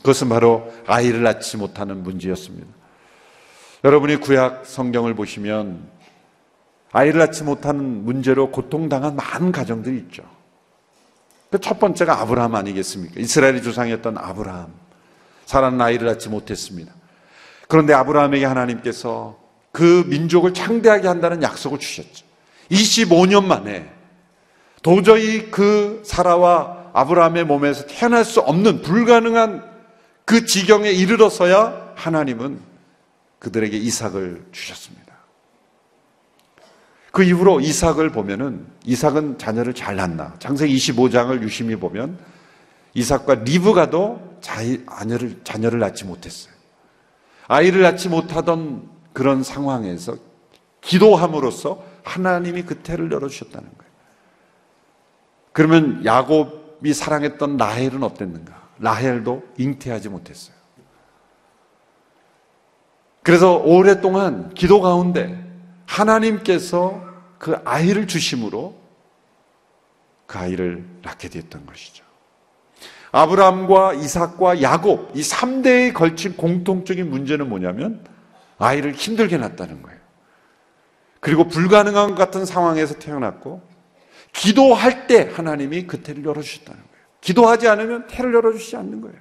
그것은 0.00 0.28
바로 0.28 0.70
아이를 0.86 1.22
낳지 1.22 1.56
못하는 1.56 2.02
문제였습니다. 2.02 2.68
여러분이 3.84 4.16
구약 4.16 4.66
성경을 4.66 5.14
보시면 5.14 5.88
아이를 6.92 7.20
낳지 7.20 7.44
못하는 7.44 8.04
문제로 8.04 8.50
고통당한 8.50 9.16
많은 9.16 9.50
가정들이 9.50 9.96
있죠. 9.96 10.24
그첫 11.54 11.78
번째가 11.78 12.20
아브라함 12.20 12.56
아니겠습니까? 12.56 13.20
이스라엘의 13.20 13.62
조상이었던 13.62 14.18
아브라함. 14.18 14.72
사라는 15.46 15.80
아이를 15.80 16.08
낳지 16.08 16.28
못했습니다. 16.28 16.92
그런데 17.68 17.92
아브라함에게 17.94 18.44
하나님께서 18.44 19.38
그 19.70 20.04
민족을 20.08 20.52
창대하게 20.52 21.06
한다는 21.06 21.44
약속을 21.44 21.78
주셨죠. 21.78 22.24
25년 22.72 23.44
만에 23.44 23.88
도저히 24.82 25.52
그 25.52 26.02
사라와 26.04 26.90
아브라함의 26.92 27.44
몸에서 27.44 27.86
태어날 27.86 28.24
수 28.24 28.40
없는 28.40 28.82
불가능한 28.82 29.64
그 30.24 30.46
지경에 30.46 30.90
이르러서야 30.90 31.92
하나님은 31.94 32.58
그들에게 33.38 33.76
이삭을 33.76 34.46
주셨습니다. 34.50 35.03
그 37.14 37.22
이후로 37.22 37.60
이삭을 37.60 38.10
보면은 38.10 38.66
이삭은 38.84 39.38
자녀를 39.38 39.72
잘 39.72 39.94
낳나. 39.94 40.34
창세기 40.40 40.74
25장을 40.74 41.40
유심히 41.42 41.76
보면 41.76 42.18
이삭과 42.94 43.34
리브가도 43.36 44.38
자녀를 44.40 45.40
자녀를 45.44 45.78
낳지 45.78 46.06
못했어요. 46.06 46.52
아이를 47.46 47.82
낳지 47.82 48.08
못하던 48.08 48.90
그런 49.12 49.44
상황에서 49.44 50.16
기도함으로써 50.80 51.84
하나님이 52.02 52.62
그 52.62 52.78
태를 52.78 53.12
열어 53.12 53.28
주셨다는 53.28 53.62
거예요. 53.62 53.92
그러면 55.52 56.04
야곱이 56.04 56.92
사랑했던 56.92 57.58
라헬은 57.58 58.02
어땠는가? 58.02 58.60
라헬도 58.80 59.44
잉태하지 59.56 60.08
못했어요. 60.08 60.56
그래서 63.22 63.56
오랫동안 63.58 64.52
기도 64.52 64.80
가운데 64.80 65.44
하나님께서 65.86 67.02
그 67.38 67.56
아이를 67.64 68.06
주심으로 68.06 68.76
그 70.26 70.38
아이를 70.38 70.84
낳게 71.02 71.28
되었던 71.28 71.66
것이죠. 71.66 72.04
아브라함과 73.12 73.94
이삭과 73.94 74.60
야곱 74.62 75.12
이 75.14 75.20
3대에 75.20 75.92
걸친 75.92 76.36
공통적인 76.36 77.08
문제는 77.08 77.48
뭐냐면 77.48 78.04
아이를 78.58 78.92
힘들게 78.92 79.36
낳았다는 79.36 79.82
거예요. 79.82 80.00
그리고 81.20 81.46
불가능한 81.46 82.10
것 82.10 82.14
같은 82.16 82.44
상황에서 82.44 82.98
태어났고 82.98 83.62
기도할 84.32 85.06
때 85.06 85.30
하나님이 85.32 85.86
그 85.86 86.02
태를 86.02 86.24
열어 86.24 86.42
주셨다는 86.42 86.80
거예요. 86.80 87.04
기도하지 87.20 87.68
않으면 87.68 88.06
태를 88.08 88.34
열어 88.34 88.52
주시지 88.52 88.76
않는 88.76 89.00
거예요. 89.00 89.16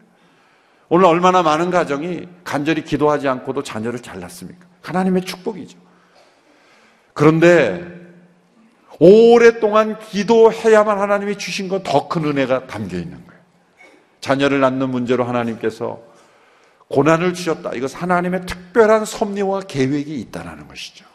오늘 0.89 1.05
얼마나 1.05 1.43
많은 1.43 1.69
가정이 1.69 2.27
간절히 2.43 2.83
기도하지 2.83 3.27
않고도 3.27 3.63
자녀를 3.63 3.99
잘 3.99 4.19
낳습니까? 4.19 4.65
하나님의 4.81 5.23
축복이죠. 5.23 5.77
그런데 7.13 7.91
오랫동안 8.99 9.99
기도해야만 9.99 10.99
하나님이 10.99 11.37
주신 11.37 11.67
건 11.67 11.83
더 11.83 12.07
큰 12.07 12.25
은혜가 12.25 12.67
담겨 12.67 12.97
있는 12.97 13.25
거예요. 13.25 13.41
자녀를 14.21 14.59
낳는 14.61 14.89
문제로 14.89 15.23
하나님께서 15.25 16.01
고난을 16.89 17.33
주셨다. 17.33 17.71
이것 17.73 17.99
하나님의 18.01 18.45
특별한 18.45 19.05
섭리와 19.05 19.61
계획이 19.61 20.19
있다는 20.21 20.67
것이죠. 20.67 21.05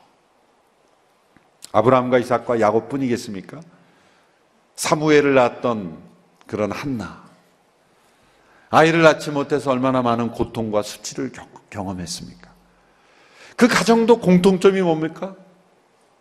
아브라함과 1.73 2.19
이삭과 2.19 2.61
야곱뿐이겠습니까? 2.61 3.61
사무엘을 4.75 5.35
낳았던 5.35 5.99
그런 6.47 6.73
한나. 6.73 7.23
아이를 8.71 9.03
낳지 9.03 9.31
못해서 9.31 9.71
얼마나 9.71 10.03
많은 10.03 10.31
고통과 10.33 10.83
수치를 10.83 11.33
경험했습니까? 11.71 12.51
그 13.57 13.69
가정도 13.69 14.19
공통점이 14.21 14.83
뭡니까? 14.83 15.37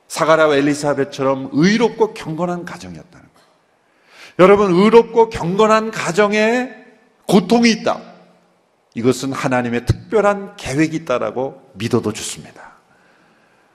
사가라와 0.08 0.56
엘리사벳처럼 0.56 1.50
의롭고 1.54 2.14
경건한 2.14 2.66
가정이었다는 2.66 3.12
거예요. 3.12 3.48
여러분, 4.40 4.74
의롭고 4.74 5.30
경건한 5.30 5.92
가정에 5.92 6.72
고통이 7.28 7.70
있다. 7.72 8.02
이것은 8.94 9.34
하나님의 9.34 9.86
특별한 9.86 10.56
계획이 10.56 10.96
있다라고 10.98 11.72
믿어도 11.74 12.14
좋습니다. 12.14 12.78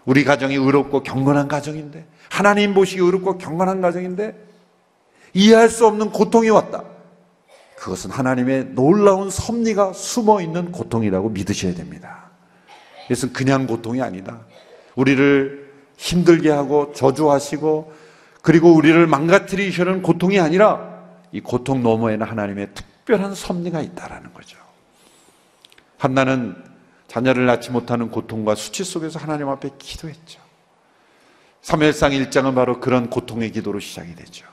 우리 0.05 0.25
가정이 0.25 0.57
의롭고 0.57 1.03
경건한 1.03 1.49
가정인데, 1.49 2.07
하나님 2.29 2.75
보시기 2.75 3.01
의롭고 3.01 3.39
경건한 3.39 3.81
가정인데, 3.81 4.35
이해할 5.35 5.69
수 5.69 5.87
없는 5.87 6.11
고통이 6.11 6.51
왔다. 6.51 6.85
그것은 7.77 8.11
하나님의 8.11 8.71
놀라운 8.75 9.29
섭리가 9.31 9.93
숨어 9.93 10.41
있는 10.41 10.73
고통이라고 10.73 11.31
믿으셔야 11.31 11.75
됩니다. 11.75 12.31
이것은 13.07 13.33
그냥 13.33 13.67
고통이 13.67 14.01
아니다. 14.01 14.41
우리를 14.95 15.62
힘들게 15.97 16.51
하고 16.51 16.93
저주하시고 16.93 17.93
그리고 18.43 18.73
우리를 18.73 19.07
망가뜨리시는 19.07 20.03
고통이 20.03 20.41
아니라 20.41 20.93
이 21.31 21.41
고통 21.41 21.83
너머에는 21.83 22.27
하나님의 22.27 22.75
특별한 22.75 23.35
섭리가 23.35 23.81
있다라는 23.81 24.35
거죠. 24.35 24.59
한나는 25.99 26.57
자녀를 27.07 27.47
낳지 27.47 27.71
못하는 27.71 28.11
고통과 28.11 28.55
수치 28.55 28.85
속에서 28.85 29.19
하나님 29.19 29.49
앞에 29.49 29.71
기도했죠. 29.79 30.41
3일상 31.63 32.29
1장은 32.29 32.55
바로 32.55 32.81
그런 32.81 33.09
고통의 33.09 33.53
기도로 33.53 33.79
시작이 33.79 34.15
되죠. 34.15 34.47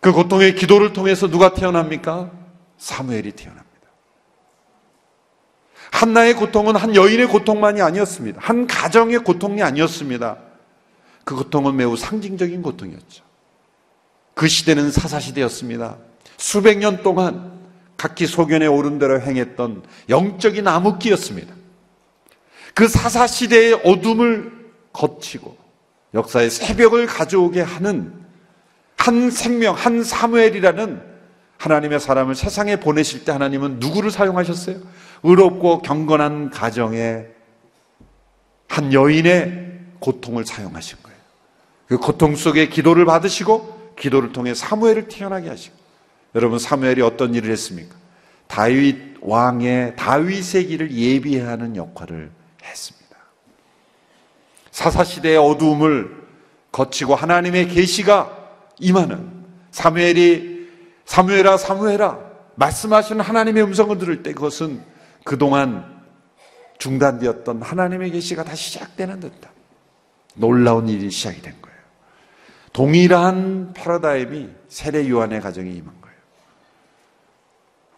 그 0.00 0.12
고통의 0.12 0.54
기도를 0.54 0.92
통해서 0.92 1.28
누가 1.28 1.54
태어납니까? 1.54 2.30
사무엘이 2.76 3.32
태어납니다. 3.32 3.63
한나의 5.94 6.34
고통은 6.34 6.74
한 6.74 6.96
여인의 6.96 7.28
고통만이 7.28 7.80
아니었습니다. 7.80 8.40
한 8.42 8.66
가정의 8.66 9.20
고통이 9.20 9.62
아니었습니다. 9.62 10.38
그 11.22 11.36
고통은 11.36 11.76
매우 11.76 11.96
상징적인 11.96 12.62
고통이었죠. 12.62 13.22
그 14.34 14.48
시대는 14.48 14.90
사사시대였습니다. 14.90 15.96
수백 16.36 16.78
년 16.78 17.04
동안 17.04 17.52
각기 17.96 18.26
소견에 18.26 18.66
오른 18.66 18.98
대로 18.98 19.20
행했던 19.20 19.84
영적인 20.08 20.66
암흑기였습니다. 20.66 21.54
그 22.74 22.88
사사시대의 22.88 23.82
어둠을 23.84 24.50
거치고 24.92 25.56
역사의 26.12 26.50
새벽을 26.50 27.06
가져오게 27.06 27.60
하는 27.60 28.12
한 28.96 29.30
생명, 29.30 29.76
한 29.76 30.02
사무엘이라는 30.02 31.14
하나님의 31.56 32.00
사람을 32.00 32.34
세상에 32.34 32.80
보내실 32.80 33.24
때 33.24 33.30
하나님은 33.30 33.78
누구를 33.78 34.10
사용하셨어요? 34.10 34.76
의롭고 35.24 35.80
경건한 35.80 36.50
가정에 36.50 37.24
한 38.68 38.92
여인의 38.92 39.80
고통을 39.98 40.44
사용하신 40.44 40.98
거예요. 41.02 41.18
그 41.86 41.98
고통 41.98 42.36
속에 42.36 42.68
기도를 42.68 43.04
받으시고 43.06 43.94
기도를 43.98 44.32
통해 44.32 44.54
사무엘을 44.54 45.08
태어나게 45.08 45.48
하시고 45.48 45.74
여러분 46.34 46.58
사무엘이 46.58 47.00
어떤 47.00 47.34
일을 47.34 47.50
했습니까? 47.50 47.96
다윗 48.46 49.16
왕의 49.20 49.96
다윗의 49.96 50.66
길을 50.66 50.92
예비하는 50.92 51.76
역할을 51.76 52.30
했습니다. 52.62 53.16
사사 54.70 55.04
시대의 55.04 55.38
어두움을 55.38 56.24
거치고 56.70 57.14
하나님의 57.14 57.68
계시가 57.68 58.36
임하는 58.78 59.30
사무엘이 59.70 60.68
사무엘아 61.06 61.56
사무엘아 61.56 62.18
말씀하시는 62.56 63.24
하나님의 63.24 63.62
음성을 63.62 63.96
들을 63.98 64.22
때 64.22 64.34
그것은 64.34 64.93
그동안 65.24 66.02
중단되었던 66.78 67.62
하나님의 67.62 68.10
계시가 68.10 68.44
다시 68.44 68.72
시작되는 68.72 69.20
듯한 69.20 69.50
놀라운 70.34 70.88
일이 70.88 71.10
시작이 71.10 71.40
된 71.40 71.54
거예요. 71.62 71.76
동일한 72.72 73.72
패러다임이 73.72 74.50
세례 74.68 75.08
요한의 75.08 75.40
가정에 75.40 75.70
임한 75.70 75.94
거예요. 76.00 76.16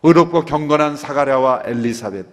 의롭고 0.03 0.45
경건한 0.45 0.97
사가랴와 0.97 1.63
엘리사벳. 1.65 2.27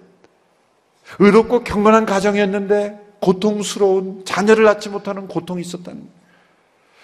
의롭고 1.20 1.64
경건한 1.64 2.06
가정이었는데 2.06 3.00
고통스러운 3.20 4.26
자녀를 4.26 4.66
낳지 4.66 4.90
못하는 4.90 5.28
고통이 5.28 5.62
있었다는. 5.62 6.08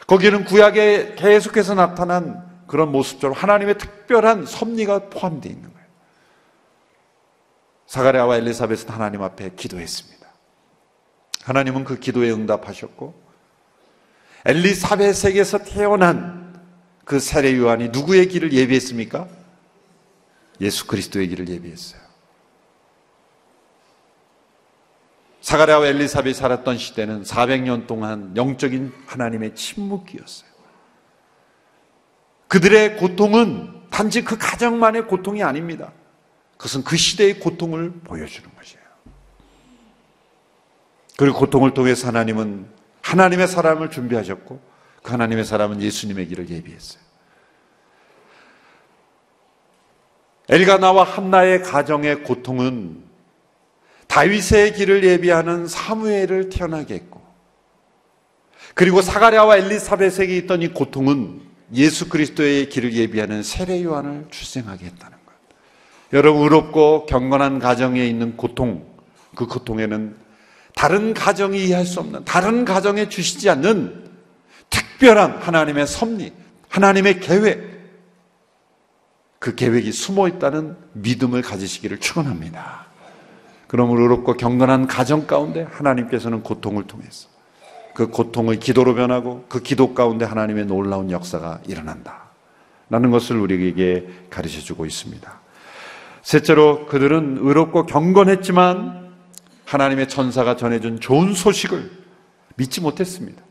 거기에는 0.07 0.43
구약에 0.45 1.15
계속해서 1.15 1.75
나타난 1.75 2.45
그런 2.67 2.91
모습처럼 2.91 3.35
하나님의 3.35 3.77
특별한 3.77 4.45
섭리가 4.45 5.09
포함되어 5.09 5.51
있는. 5.51 5.68
사가랴와 7.89 8.37
엘리사벳은 8.37 8.89
하나님 8.89 9.23
앞에 9.23 9.55
기도했습니다. 9.55 10.27
하나님은 11.43 11.85
그 11.85 11.97
기도에 11.97 12.29
응답하셨고 12.29 13.19
엘리사벳에게서 14.45 15.63
태어난 15.63 16.61
그 17.03 17.19
세례 17.19 17.57
요한이 17.57 17.89
누구의 17.89 18.27
길을 18.27 18.53
예비했습니까? 18.53 19.27
예수 20.61 20.85
그리스도의 20.85 21.29
길을 21.29 21.49
예비했어요. 21.49 21.99
사가랴와 25.41 25.87
엘리사벳이 25.87 26.35
살았던 26.35 26.77
시대는 26.77 27.23
400년 27.23 27.87
동안 27.87 28.37
영적인 28.37 28.93
하나님의 29.07 29.55
침묵기였어요. 29.55 30.49
그들의 32.49 32.97
고통은 32.97 33.81
단지 33.89 34.23
그 34.23 34.37
가정만의 34.37 35.07
고통이 35.07 35.41
아닙니다. 35.41 35.91
그것은 36.59 36.83
그 36.83 36.97
시대의 36.97 37.39
고통을 37.39 38.01
보여주는 38.03 38.49
것이에요. 38.53 38.83
그리고 41.17 41.39
고통을 41.39 41.73
통해서 41.73 42.07
하나님은 42.07 42.67
하나님의 43.01 43.47
사람을 43.47 43.89
준비하셨고 43.89 44.61
그 45.01 45.11
하나님의 45.11 45.45
사람은 45.45 45.81
예수님의 45.81 46.27
길을 46.27 46.49
예비했어요. 46.49 47.01
엘가나와 50.49 51.05
한나의 51.05 51.63
가정의 51.63 52.23
고통은 52.23 53.05
다윗의 54.07 54.73
길을 54.73 55.05
예비하는 55.05 55.65
사무엘을 55.65 56.49
태어나게 56.49 56.95
했고 56.95 57.21
그리고 58.73 59.01
사가랴와 59.01 59.57
엘리사벳에게 59.57 60.35
있던 60.39 60.61
이 60.61 60.67
고통은 60.69 61.41
예수 61.73 62.09
그리스도의 62.09 62.67
길을 62.67 62.93
예비하는 62.93 63.43
세례 63.43 63.81
요한을 63.81 64.27
출생하게 64.29 64.87
했다는 64.87 65.11
것. 65.11 65.18
여러분 66.13 66.43
의롭고 66.43 67.05
경건한 67.05 67.59
가정에 67.59 68.05
있는 68.05 68.35
고통, 68.35 68.85
그 69.35 69.45
고통에는 69.45 70.15
다른 70.75 71.13
가정이 71.13 71.65
이해할 71.65 71.85
수 71.85 71.99
없는 71.99 72.25
다른 72.25 72.65
가정에 72.65 73.09
주시지 73.09 73.49
않는 73.49 74.09
특별한 74.69 75.37
하나님의 75.39 75.87
섭리, 75.87 76.33
하나님의 76.69 77.19
계획, 77.19 77.69
그 79.39 79.55
계획이 79.55 79.91
숨어 79.91 80.27
있다는 80.27 80.75
믿음을 80.93 81.41
가지시기를 81.41 81.99
축원합니다. 81.99 82.87
그러므로 83.67 84.01
의롭고 84.01 84.35
경건한 84.35 84.87
가정 84.87 85.27
가운데 85.27 85.67
하나님께서는 85.69 86.43
고통을 86.43 86.87
통해서 86.87 87.29
그 87.93 88.07
고통을 88.07 88.59
기도로 88.59 88.95
변하고 88.95 89.45
그 89.47 89.61
기도 89.61 89.93
가운데 89.93 90.25
하나님의 90.25 90.65
놀라운 90.65 91.11
역사가 91.11 91.61
일어난다. 91.67 92.29
라는 92.89 93.11
것을 93.11 93.37
우리에게 93.37 94.07
가르쳐 94.29 94.59
주고 94.59 94.85
있습니다. 94.85 95.38
셋째로 96.21 96.85
그들은 96.87 97.37
의롭고 97.41 97.85
경건했지만 97.85 99.13
하나님의 99.65 100.09
천사가 100.09 100.55
전해준 100.55 100.99
좋은 100.99 101.33
소식을 101.33 101.91
믿지 102.55 102.81
못했습니다. 102.81 103.43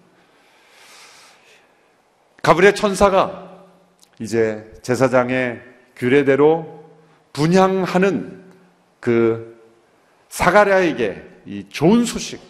가브리엘 2.42 2.74
천사가 2.74 3.64
이제 4.20 4.72
제사장의 4.83 5.62
규례대로 5.96 6.85
분양하는 7.33 8.44
그 9.00 9.59
사가랴에게 10.28 11.22
이 11.46 11.66
좋은 11.68 12.04
소식, 12.04 12.40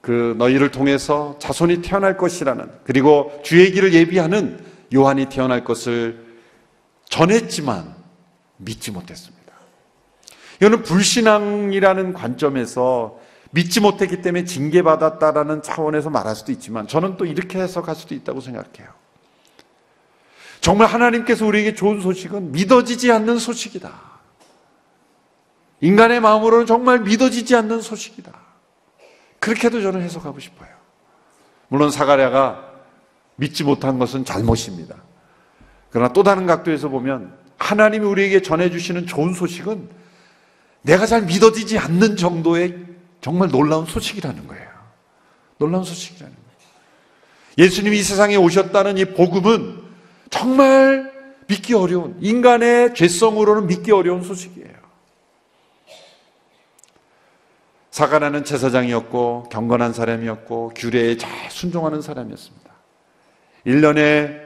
그 0.00 0.34
너희를 0.38 0.70
통해서 0.70 1.36
자손이 1.38 1.82
태어날 1.82 2.16
것이라는 2.16 2.70
그리고 2.84 3.40
주의 3.44 3.70
길을 3.72 3.94
예비하는 3.94 4.64
요한이 4.94 5.26
태어날 5.26 5.64
것을 5.64 6.24
전했지만 7.08 7.97
믿지 8.58 8.90
못했습니다. 8.90 9.38
이거는 10.60 10.82
불신앙이라는 10.82 12.12
관점에서 12.12 13.18
믿지 13.50 13.80
못했기 13.80 14.20
때문에 14.20 14.44
징계받았다라는 14.44 15.62
차원에서 15.62 16.10
말할 16.10 16.36
수도 16.36 16.52
있지만 16.52 16.86
저는 16.86 17.16
또 17.16 17.24
이렇게 17.24 17.58
해석할 17.58 17.94
수도 17.94 18.14
있다고 18.14 18.40
생각해요. 18.40 18.92
정말 20.60 20.88
하나님께서 20.88 21.46
우리에게 21.46 21.74
좋은 21.74 22.00
소식은 22.00 22.52
믿어지지 22.52 23.10
않는 23.12 23.38
소식이다. 23.38 23.90
인간의 25.80 26.20
마음으로는 26.20 26.66
정말 26.66 27.00
믿어지지 27.00 27.54
않는 27.54 27.80
소식이다. 27.80 28.32
그렇게도 29.38 29.80
저는 29.80 30.02
해석하고 30.02 30.40
싶어요. 30.40 30.68
물론 31.68 31.90
사가랴가 31.90 32.64
믿지 33.36 33.62
못한 33.62 33.98
것은 33.98 34.24
잘못입니다. 34.24 34.96
그러나 35.90 36.12
또 36.12 36.22
다른 36.22 36.46
각도에서 36.46 36.88
보면 36.88 37.38
하나님이 37.58 38.06
우리에게 38.06 38.42
전해주시는 38.42 39.06
좋은 39.06 39.34
소식은 39.34 39.88
내가 40.82 41.06
잘 41.06 41.22
믿어지지 41.22 41.78
않는 41.78 42.16
정도의 42.16 42.76
정말 43.20 43.48
놀라운 43.48 43.84
소식이라는 43.84 44.46
거예요. 44.46 44.68
놀라운 45.58 45.84
소식이라는 45.84 46.34
거예요. 46.34 46.48
예수님이 47.58 47.98
이 47.98 48.02
세상에 48.02 48.36
오셨다는 48.36 48.98
이 48.98 49.04
복음은 49.06 49.82
정말 50.30 51.12
믿기 51.48 51.74
어려운, 51.74 52.16
인간의 52.20 52.94
죄성으로는 52.94 53.66
믿기 53.66 53.90
어려운 53.90 54.22
소식이에요. 54.22 54.78
사가나는 57.90 58.44
제사장이었고, 58.44 59.48
경건한 59.50 59.92
사람이었고, 59.92 60.72
규례에 60.76 61.16
잘 61.16 61.50
순종하는 61.50 62.00
사람이었습니다. 62.00 62.70
1년에 63.66 64.40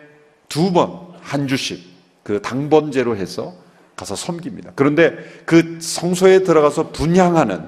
두 0.49 0.73
번, 0.73 1.13
한 1.21 1.49
주씩, 1.49 1.92
그 2.23 2.41
당번제로 2.43 3.17
해서 3.17 3.55
가서 3.97 4.17
섬깁니다. 4.17 4.73
그런데 4.75 5.17
그 5.45 5.79
성소에 5.81 6.43
들어가서 6.45 6.91
분양하는, 6.91 7.65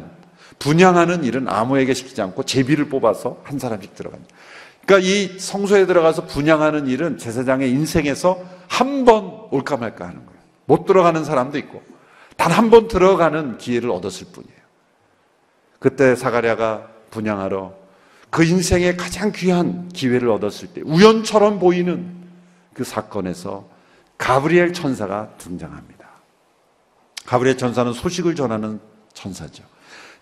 분양하는 0.59 1.25
일은 1.25 1.49
아무에게 1.49 1.95
시키지 1.95 2.23
않고 2.23 2.45
제비를 2.45 2.89
뽑아서 2.89 3.41
한 3.45 3.59
사람씩 3.59 3.95
들어갑니다. 3.95 4.35
그러니까 4.87 5.09
이 5.09 5.39
성소에 5.39 5.87
들어가서 5.87 6.27
분양하는 6.27 6.87
일은 6.87 7.19
제사장의 7.19 7.71
인생에서 7.71 8.43
한 8.69 9.05
번 9.05 9.47
올까 9.51 9.77
말까 9.77 10.05
하는 10.07 10.25
거예요. 10.25 10.41
못 10.67 10.87
들어가는 10.87 11.25
사람도 11.25 11.59
있고 11.59 11.83
단 12.37 12.51
한 12.53 12.71
번 12.71 12.89
들어가는 12.89 13.59
기회를 13.59 13.91
얻었을 13.91 14.29
뿐이에요. 14.33 14.55
그때 15.79 16.17
사가랴가 16.17 16.89
분양하러 17.11 17.75
그 18.31 18.45
인생의 18.45 18.97
가장 18.97 19.31
귀한 19.33 19.89
기회를 19.91 20.29
얻었을 20.31 20.69
때 20.69 20.81
우연처럼 20.85 21.59
보이는 21.59 22.07
그 22.73 22.83
사건에서 22.85 23.69
가브리엘 24.19 24.73
천사가 24.73 25.37
등장합니다. 25.39 26.09
가브리엘 27.27 27.57
천사는 27.57 27.93
소식을 27.93 28.35
전하는 28.35 28.81
천사죠. 29.13 29.65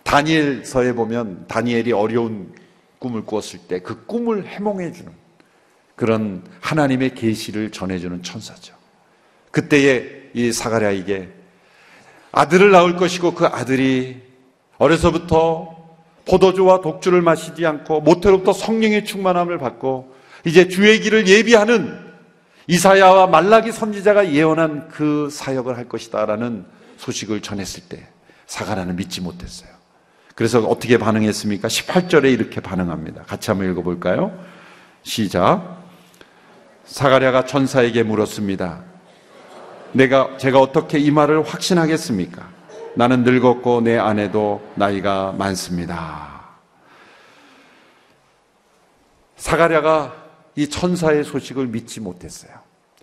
다니엘서에 0.04 0.94
보면 0.94 1.46
다니엘이 1.48 1.92
어려운 1.92 2.54
꿈을 2.98 3.24
꾸었을 3.24 3.60
때 3.60 3.80
그 3.80 4.06
꿈을 4.06 4.46
해몽해 4.46 4.92
주는 4.92 5.12
그런 5.96 6.44
하나님의 6.60 7.14
계시를 7.14 7.70
전해 7.70 7.98
주는 7.98 8.22
천사죠. 8.22 8.74
그때에 9.50 10.30
이 10.34 10.50
사가랴에게 10.52 11.28
아들을 12.32 12.70
낳을 12.70 12.96
것이고 12.96 13.34
그 13.34 13.46
아들이 13.46 14.22
어려서부터 14.78 15.82
포도주와 16.24 16.80
독주를 16.80 17.20
마시지 17.20 17.66
않고 17.66 18.00
모태로부터 18.00 18.52
성령의 18.52 19.04
충만함을 19.04 19.58
받고 19.58 20.14
이제 20.46 20.68
주의 20.68 21.00
길을 21.00 21.28
예비하는 21.28 22.01
이사야와 22.66 23.26
말라기 23.26 23.72
선지자가 23.72 24.32
예언한 24.32 24.88
그 24.88 25.28
사역을 25.30 25.76
할 25.76 25.88
것이다라는 25.88 26.64
소식을 26.96 27.42
전했을 27.42 27.84
때 27.88 28.06
사가라는 28.46 28.96
믿지 28.96 29.20
못했어요. 29.20 29.70
그래서 30.34 30.60
어떻게 30.60 30.98
반응했습니까? 30.98 31.68
18절에 31.68 32.32
이렇게 32.32 32.60
반응합니다. 32.60 33.22
같이 33.22 33.50
한번 33.50 33.70
읽어볼까요? 33.70 34.38
시작. 35.02 35.82
사가랴가 36.84 37.46
천사에게 37.46 38.02
물었습니다. 38.02 38.84
내가, 39.92 40.36
제가 40.38 40.58
어떻게 40.58 40.98
이 40.98 41.10
말을 41.10 41.42
확신하겠습니까? 41.46 42.48
나는 42.94 43.24
늙었고 43.24 43.82
내 43.82 43.98
아내도 43.98 44.62
나이가 44.74 45.32
많습니다. 45.32 46.42
사가랴가 49.36 50.21
이 50.54 50.68
천사의 50.68 51.24
소식을 51.24 51.66
믿지 51.66 52.00
못했어요. 52.00 52.52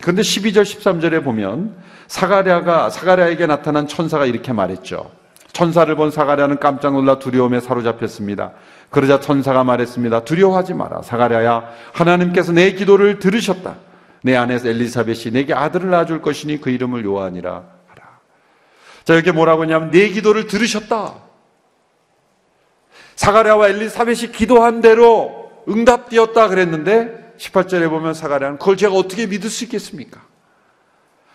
그런데 0.02 0.22
12절 0.22 0.64
13절에 0.64 1.24
보면 1.24 1.76
사가랴가 2.08 2.90
사가랴에게 2.90 3.48
나타난 3.48 3.88
천사가 3.88 4.26
이렇게 4.26 4.54
말했죠. 4.54 5.12
천사를 5.52 5.94
본 5.96 6.12
사가랴는 6.12 6.60
깜짝 6.60 6.94
놀라 6.94 7.20
두려움에 7.20 7.60
사로잡혔습니다. 7.60 8.54
그러자 8.90 9.20
천사가 9.20 9.64
말했습니다. 9.64 10.24
두려워하지 10.24 10.74
마라. 10.74 11.02
사가랴야, 11.02 11.70
하나님께서 11.94 12.52
내 12.54 12.72
기도를 12.72 13.20
들으셨다. 13.20 13.76
내 14.22 14.36
아내 14.36 14.56
엘리사벳이 14.56 15.32
내게 15.32 15.54
아들을 15.54 15.90
낳아줄 15.90 16.22
것이니 16.22 16.62
그 16.62 16.70
이름을 16.70 17.04
요한이라 17.06 17.52
하라. 17.52 18.04
자, 19.04 19.14
이렇게 19.14 19.32
뭐라고 19.32 19.64
하냐면 19.64 19.92
내 19.92 20.10
기도를 20.10 20.48
들으셨다. 20.48 21.16
사가랴와 23.16 23.70
엘리사벳이 23.70 24.32
기도한 24.32 24.82
대로 24.82 25.52
응답되었다 25.68 26.48
그랬는데 26.48 27.29
18절에 27.40 27.90
보면 27.90 28.14
사가랴는 28.14 28.60
그걸 28.60 28.78
제가 28.78 28.94
어떻게 28.94 29.26
믿을 29.26 29.50
수 29.50 29.64
있겠습니까? 29.64 30.22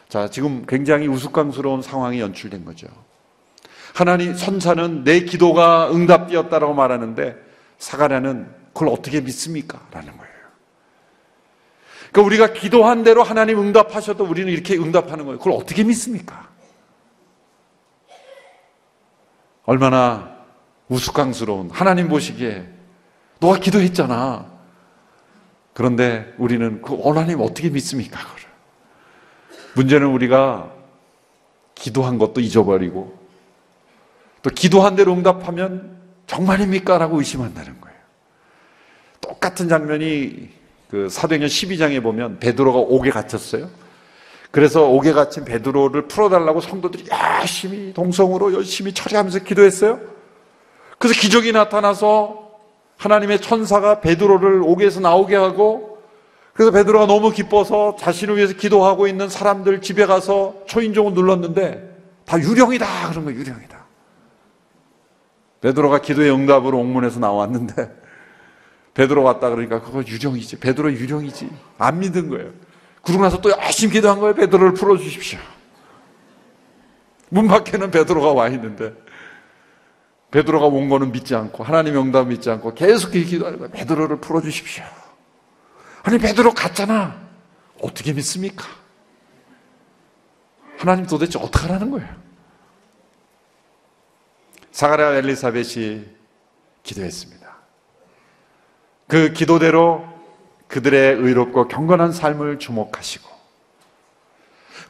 자, 0.08 0.28
지금 0.28 0.64
굉장히 0.66 1.08
우스꽝스러운 1.08 1.82
상황이 1.82 2.20
연출된 2.20 2.64
거죠. 2.64 2.86
하나님 3.94 4.34
선사는 4.34 5.04
내 5.04 5.20
기도가 5.20 5.90
응답되었다라고 5.90 6.74
말하는데 6.74 7.36
사가랴는 7.78 8.54
그걸 8.74 8.88
어떻게 8.88 9.20
믿습니까? 9.20 9.80
라는 9.92 10.16
거예요. 10.16 10.34
그러니까 12.12 12.22
우리가 12.22 12.52
기도한 12.52 13.02
대로 13.02 13.22
하나님 13.22 13.58
응답하셔도 13.58 14.24
우리는 14.24 14.52
이렇게 14.52 14.76
응답하는 14.76 15.24
거예요. 15.24 15.38
그걸 15.38 15.54
어떻게 15.54 15.84
믿습니까? 15.84 16.48
얼마나 19.64 20.36
우스꽝스러운 20.88 21.70
하나님 21.70 22.08
보시기에 22.08 22.68
너가 23.40 23.58
기도했잖아. 23.58 24.53
그런데 25.74 26.32
우리는 26.38 26.80
그 26.80 26.96
하나님 27.02 27.40
어떻게 27.40 27.68
믿습니까? 27.68 28.20
그걸. 28.20 28.40
문제는 29.74 30.06
우리가 30.06 30.72
기도한 31.74 32.16
것도 32.16 32.40
잊어버리고 32.40 33.18
또 34.42 34.50
기도한 34.50 34.94
대로 34.94 35.12
응답하면 35.12 35.98
정말입니까? 36.26 36.98
라고 36.98 37.18
의심한다는 37.18 37.80
거예요. 37.80 37.96
똑같은 39.20 39.68
장면이 39.68 40.48
그 40.88 41.08
사도행전 41.08 41.48
12장에 41.48 42.02
보면 42.02 42.38
베드로가 42.38 42.78
옥에 42.78 43.10
갇혔어요. 43.10 43.68
그래서 44.52 44.88
옥에 44.88 45.12
갇힌 45.12 45.44
베드로를 45.44 46.06
풀어달라고 46.06 46.60
성도들이 46.60 47.06
열심히 47.40 47.92
동성으로 47.92 48.54
열심히 48.54 48.92
처리하면서 48.92 49.40
기도했어요. 49.40 49.98
그래서 50.98 51.20
기적이 51.20 51.50
나타나서 51.50 52.43
하나님의 52.96 53.40
천사가 53.40 54.00
베드로를 54.00 54.62
옥에서 54.62 55.00
나오게 55.00 55.36
하고 55.36 55.98
그래서 56.52 56.70
베드로가 56.70 57.06
너무 57.06 57.30
기뻐서 57.30 57.96
자신을 57.98 58.36
위해서 58.36 58.54
기도하고 58.54 59.08
있는 59.08 59.28
사람들 59.28 59.80
집에 59.80 60.06
가서 60.06 60.62
초인종을 60.66 61.12
눌렀는데 61.12 61.94
다 62.24 62.38
유령이다 62.38 63.10
그런 63.10 63.24
거예요 63.24 63.40
유령이다. 63.40 63.84
베드로가 65.60 66.00
기도의 66.00 66.30
응답으로 66.30 66.78
옥문에서 66.78 67.18
나왔는데 67.20 67.90
베드로 68.94 69.22
왔다 69.22 69.50
그러니까 69.50 69.80
그거 69.82 70.02
유령이지. 70.06 70.60
베드로 70.60 70.92
유령이지. 70.92 71.50
안 71.78 71.98
믿은 71.98 72.28
거예요. 72.28 72.50
그러고 73.02 73.22
나서 73.22 73.40
또 73.40 73.50
열심히 73.50 73.94
기도한 73.94 74.20
거예요. 74.20 74.34
베드로를 74.34 74.74
풀어주십시오. 74.74 75.38
문 77.30 77.48
밖에는 77.48 77.90
베드로가 77.90 78.32
와 78.32 78.48
있는데 78.48 78.94
베드로가 80.34 80.66
온 80.66 80.88
거는 80.88 81.12
믿지 81.12 81.36
않고 81.36 81.62
하나님 81.62 81.96
응답 81.96 82.26
믿지 82.26 82.50
않고 82.50 82.74
계속 82.74 83.12
기도하는 83.12 83.58
거예요 83.58 83.70
베드로를 83.70 84.20
풀어주십시오 84.20 84.84
아니 86.02 86.18
베드로 86.18 86.52
갔잖아. 86.52 87.18
어떻게 87.80 88.12
믿습니까? 88.12 88.66
하나님 90.76 91.06
도대체 91.06 91.38
어떻게 91.38 91.66
하라는 91.66 91.90
거예요? 91.90 92.08
사가랴 94.70 95.14
엘리사벳이 95.16 96.04
기도했습니다. 96.82 97.56
그 99.06 99.32
기도대로 99.32 100.04
그들의 100.68 101.14
의롭고 101.16 101.68
경건한 101.68 102.12
삶을 102.12 102.58
주목하시고 102.58 103.30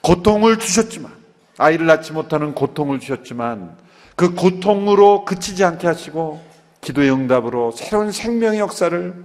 고통을 0.00 0.58
주셨지만 0.58 1.12
아이를 1.58 1.86
낳지 1.86 2.12
못하는 2.12 2.54
고통을 2.54 2.98
주셨지만 2.98 3.83
그 4.16 4.34
고통으로 4.34 5.24
그치지 5.24 5.64
않게 5.64 5.86
하시고 5.86 6.42
기도의 6.80 7.10
응답으로 7.10 7.72
새로운 7.72 8.12
생명의 8.12 8.60
역사를 8.60 9.24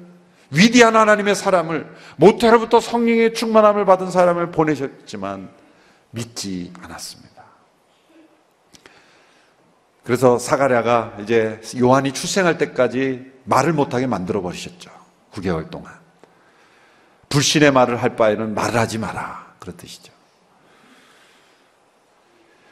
위대한 0.52 0.96
하나님의 0.96 1.36
사람을 1.36 1.94
모태로부터 2.18 2.80
성령의 2.80 3.34
충만함을 3.34 3.86
받은 3.86 4.10
사람을 4.10 4.52
보내셨지만 4.52 5.50
믿지 6.12 6.74
않았습니다. 6.82 7.30
그래서 10.04 10.40
사가랴가 10.40 11.18
이제 11.22 11.62
요한이 11.80 12.14
출생할 12.14 12.58
때까지 12.58 13.32
말을 13.44 13.74
못하게 13.74 14.08
만들어 14.08 14.42
버리셨죠. 14.42 14.90
9개월 15.34 15.70
동안. 15.70 15.94
불신의 17.30 17.72
말을 17.72 18.02
할 18.02 18.16
바에는 18.16 18.56
말을 18.56 18.80
하지 18.80 18.98
마라. 18.98 19.54
그런 19.60 19.78
뜻이죠. 19.78 20.12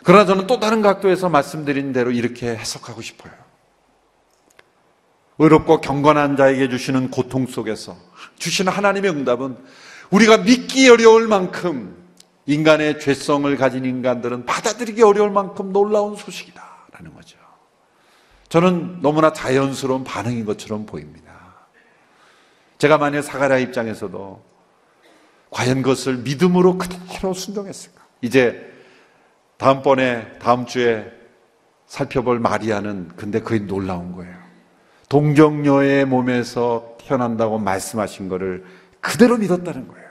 그러나 0.08 0.26
저는 0.26 0.48
또 0.48 0.58
다른 0.58 0.82
각도에서 0.82 1.28
말씀드린 1.28 1.91
대로 1.91 2.12
이렇게 2.12 2.48
해석하고 2.48 3.02
싶어요. 3.02 3.34
의롭고 5.38 5.82
경건한 5.82 6.38
자에게 6.38 6.70
주시는 6.70 7.12
고통 7.12 7.46
속에서 7.46 7.98
주시는 8.39 8.72
하나님의 8.72 9.12
응답은 9.12 9.58
우리가 10.10 10.38
믿기 10.38 10.88
어려울 10.88 11.28
만큼 11.28 11.93
인간의 12.46 13.02
죄성을 13.02 13.54
가진 13.58 13.84
인간들은 13.84 14.46
받아들이기 14.46 15.04
어려울 15.04 15.30
만큼 15.30 15.74
놀라운 15.74 16.15
소식이다라는 16.15 17.13
거죠. 17.13 17.38
저는 18.48 19.02
너무나 19.02 19.34
자연스러운 19.34 20.06
반응인 20.06 20.46
것처럼 20.46 20.86
보입니다. 20.86 21.34
제가 22.78 22.98
만약 22.98 23.24
사가랴 23.24 23.58
입장에서도 23.58 24.41
과연 25.50 25.82
그것을 25.82 26.20
믿음으로 26.20 26.78
그대로 26.78 27.34
순종했을까? 27.34 28.06
이제 28.22 28.77
다음번에 29.58 30.38
다음 30.39 30.65
주에 30.65 31.12
살펴볼 31.88 32.39
마리아는 32.39 33.10
근데 33.15 33.39
그게 33.41 33.65
놀라운 33.65 34.13
거예요. 34.15 34.36
동정녀의 35.10 36.06
몸에서 36.06 36.98
태어난다고 37.00 37.58
말씀하신 37.60 38.30
것을 38.30 38.65
그대로 39.00 39.38
믿었다는 39.38 39.88
거예요. 39.88 40.08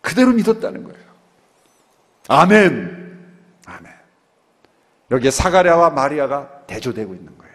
그대로 0.00 0.32
믿었다는 0.32 0.84
거예요. 0.84 1.04
아멘. 2.28 3.28
아멘. 3.66 3.92
여기에 5.10 5.30
사가랴와 5.30 5.90
마리아가 5.90 6.66
대조되고 6.66 7.14
있는 7.14 7.36
거예요. 7.36 7.54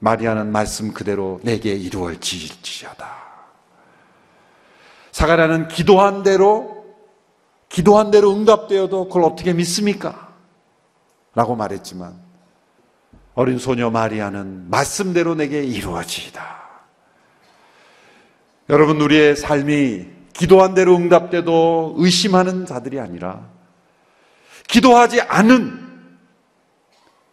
마리아는 0.00 0.52
말씀 0.52 0.92
그대로 0.92 1.40
내게 1.42 1.72
이루어질지어다. 1.72 3.24
사가랴는 5.12 5.68
기도한 5.68 6.22
대로 6.22 6.73
기도한 7.74 8.12
대로 8.12 8.32
응답되어도 8.32 9.08
그걸 9.08 9.24
어떻게 9.24 9.52
믿습니까? 9.52 10.32
라고 11.34 11.56
말했지만 11.56 12.14
어린 13.34 13.58
소녀 13.58 13.90
마리아는 13.90 14.70
말씀대로 14.70 15.34
내게 15.34 15.64
이루어지이다. 15.64 16.54
여러분, 18.68 19.00
우리의 19.00 19.34
삶이 19.34 20.06
기도한 20.32 20.74
대로 20.74 20.94
응답돼도 20.94 21.96
의심하는 21.98 22.64
자들이 22.64 23.00
아니라 23.00 23.50
기도하지 24.68 25.22
않은 25.22 25.80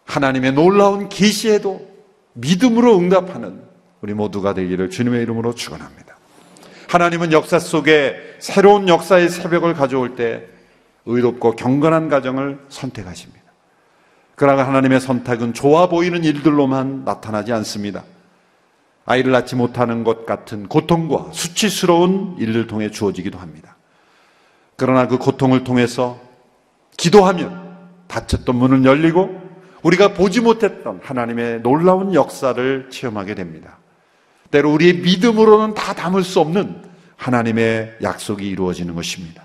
하나님의 0.06 0.54
놀라운 0.54 1.08
계시에도 1.08 1.88
믿음으로 2.34 2.98
응답하는 2.98 3.62
우리 4.02 4.16
모두가 4.16 4.56
되기를 4.56 4.90
주님의 4.90 5.22
이름으로 5.22 5.54
축원합니다. 5.54 6.11
하나님은 6.92 7.32
역사 7.32 7.58
속에 7.58 8.18
새로운 8.40 8.90
역사의 8.90 9.30
새벽을 9.30 9.76
가져올 9.76 10.16
때 10.18 10.46
의롭고 11.06 11.56
경건한 11.56 12.10
가정을 12.10 12.60
선택하십니다. 12.68 13.40
그러나 14.36 14.68
하나님의 14.68 15.00
선택은 15.00 15.54
좋아 15.54 15.88
보이는 15.88 16.22
일들로만 16.22 17.06
나타나지 17.06 17.54
않습니다. 17.54 18.04
아이를 19.06 19.32
낳지 19.32 19.56
못하는 19.56 20.04
것 20.04 20.26
같은 20.26 20.68
고통과 20.68 21.28
수치스러운 21.32 22.36
일을 22.40 22.68
통해 22.68 22.92
주어지기도 22.92 23.40
합니다. 23.40 23.78
그러나 24.76 25.08
그 25.08 25.18
고통을 25.18 25.64
통해서 25.64 26.20
기도하면 26.98 27.78
닫혔던 28.10 28.54
문은 28.54 28.84
열리고 28.84 29.40
우리가 29.82 30.14
보지 30.14 30.42
못했던 30.42 31.00
하나님의 31.02 31.62
놀라운 31.62 32.14
역사를 32.14 32.90
체험하게 32.90 33.36
됩니다. 33.36 33.78
때로 34.52 34.72
우리의 34.74 34.96
믿음으로는 34.96 35.74
다 35.74 35.94
담을 35.94 36.24
수 36.24 36.40
없는 36.40 36.84
하나님의 37.16 37.98
약속이 38.02 38.48
이루어지는 38.48 38.96
것입니다. 38.96 39.44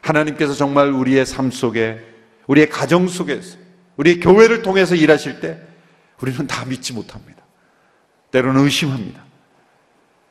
하나님께서 0.00 0.54
정말 0.54 0.90
우리의 0.90 1.26
삶 1.26 1.50
속에, 1.50 1.98
우리의 2.46 2.68
가정 2.68 3.08
속에서 3.08 3.56
우리 3.96 4.20
교회를 4.20 4.62
통해서 4.62 4.94
일하실 4.94 5.40
때 5.40 5.60
우리는 6.20 6.46
다 6.46 6.64
믿지 6.64 6.92
못합니다. 6.92 7.42
때로는 8.30 8.62
의심합니다. 8.62 9.22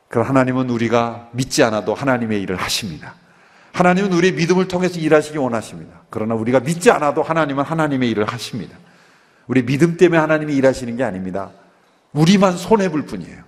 그럼 0.08 0.26
하나님은 0.26 0.70
우리가 0.70 1.28
믿지 1.32 1.62
않아도 1.62 1.94
하나님의 1.94 2.40
일을 2.42 2.56
하십니다. 2.56 3.14
하나님은 3.72 4.12
우리의 4.12 4.32
믿음을 4.32 4.68
통해서 4.68 4.98
일하시기 4.98 5.38
원하십니다. 5.38 6.02
그러나 6.10 6.34
우리가 6.34 6.60
믿지 6.60 6.90
않아도 6.90 7.22
하나님은 7.22 7.62
하나님의 7.64 8.10
일을 8.10 8.24
하십니다. 8.24 8.76
우리 9.46 9.64
믿음 9.64 9.96
때문에 9.96 10.18
하나님이 10.18 10.56
일하시는 10.56 10.96
게 10.96 11.04
아닙니다. 11.04 11.50
우리만 12.12 12.56
손해볼 12.56 13.06
뿐이에요. 13.06 13.47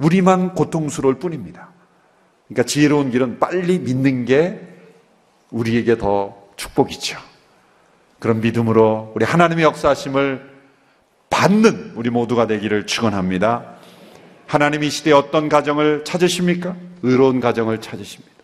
우리만 0.00 0.54
고통스러울 0.54 1.18
뿐입니다. 1.18 1.68
그러니까 2.48 2.64
지혜로운 2.66 3.10
길은 3.10 3.38
빨리 3.38 3.78
믿는 3.78 4.24
게 4.24 4.60
우리에게 5.50 5.98
더 5.98 6.36
축복이죠. 6.56 7.18
그런 8.18 8.40
믿음으로 8.40 9.12
우리 9.14 9.24
하나님의 9.24 9.64
역사하심을 9.64 10.50
받는 11.30 11.92
우리 11.94 12.10
모두가 12.10 12.46
되기를 12.46 12.86
축원합니다. 12.86 13.76
하나님이 14.46 14.88
이 14.88 14.90
시대에 14.90 15.12
어떤 15.12 15.48
가정을 15.48 16.04
찾으십니까? 16.04 16.76
의로운 17.02 17.40
가정을 17.40 17.80
찾으십니다. 17.80 18.34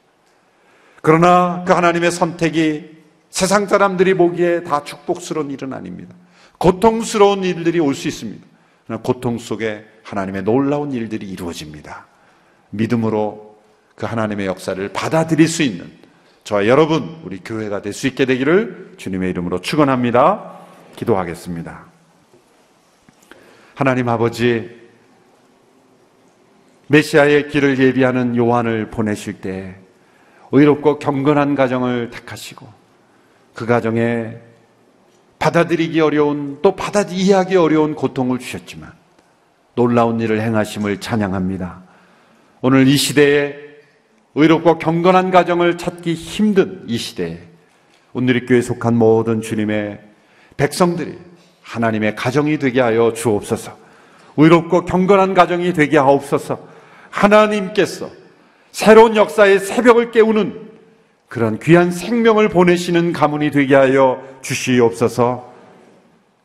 그러나 1.02 1.64
그 1.66 1.72
하나님의 1.72 2.10
선택이 2.10 2.96
세상 3.30 3.66
사람들이 3.66 4.14
보기에 4.14 4.62
다 4.62 4.84
축복스러운 4.84 5.50
일은 5.50 5.72
아닙니다. 5.72 6.14
고통스러운 6.58 7.44
일들이 7.44 7.80
올 7.80 7.94
수 7.94 8.08
있습니다. 8.08 8.46
고통 9.02 9.38
속에 9.38 9.84
하나님의 10.06 10.44
놀라운 10.44 10.92
일들이 10.92 11.28
이루어집니다. 11.28 12.06
믿음으로 12.70 13.58
그 13.96 14.06
하나님의 14.06 14.46
역사를 14.46 14.88
받아들일 14.92 15.48
수 15.48 15.64
있는 15.64 15.90
저와 16.44 16.68
여러분 16.68 17.20
우리 17.24 17.40
교회가 17.42 17.82
될 17.82 17.92
수 17.92 18.06
있게 18.06 18.24
되기를 18.24 18.94
주님의 18.98 19.30
이름으로 19.30 19.60
축원합니다. 19.60 20.58
기도하겠습니다. 20.94 21.86
하나님 23.74 24.08
아버지, 24.08 24.70
메시아의 26.86 27.48
길을 27.48 27.80
예비하는 27.80 28.36
요한을 28.36 28.90
보내실 28.90 29.40
때 29.40 29.76
의롭고 30.52 31.00
경건한 31.00 31.56
가정을 31.56 32.10
택하시고 32.10 32.64
그 33.54 33.66
가정에 33.66 34.36
받아들이기 35.40 36.00
어려운 36.00 36.60
또 36.62 36.76
받아 36.76 37.02
이해하기 37.02 37.56
어려운 37.56 37.96
고통을 37.96 38.38
주셨지만 38.38 38.92
놀라운 39.76 40.18
일을 40.20 40.40
행하심을 40.40 41.00
찬양합니다. 41.00 41.82
오늘 42.62 42.88
이 42.88 42.96
시대에 42.96 43.54
의롭고 44.34 44.78
경건한 44.78 45.30
가정을 45.30 45.78
찾기 45.78 46.14
힘든 46.14 46.82
이 46.86 46.98
시대에 46.98 47.38
온누리교회에 48.14 48.62
속한 48.62 48.96
모든 48.96 49.42
주님의 49.42 50.00
백성들이 50.56 51.18
하나님의 51.62 52.16
가정이 52.16 52.58
되게 52.58 52.80
하여 52.80 53.12
주옵소서. 53.12 53.76
의롭고 54.38 54.86
경건한 54.86 55.34
가정이 55.34 55.72
되게 55.74 55.98
하옵소서. 55.98 56.58
하나님께서 57.10 58.10
새로운 58.72 59.16
역사의 59.16 59.60
새벽을 59.60 60.10
깨우는 60.10 60.70
그런 61.28 61.58
귀한 61.58 61.90
생명을 61.90 62.48
보내시는 62.48 63.12
가문이 63.12 63.50
되게 63.50 63.74
하여 63.74 64.22
주시옵소서. 64.40 65.52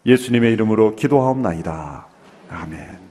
예수님의 0.06 0.54
이름으로 0.54 0.96
기도하옵나이다. 0.96 2.08
아멘. 2.50 3.11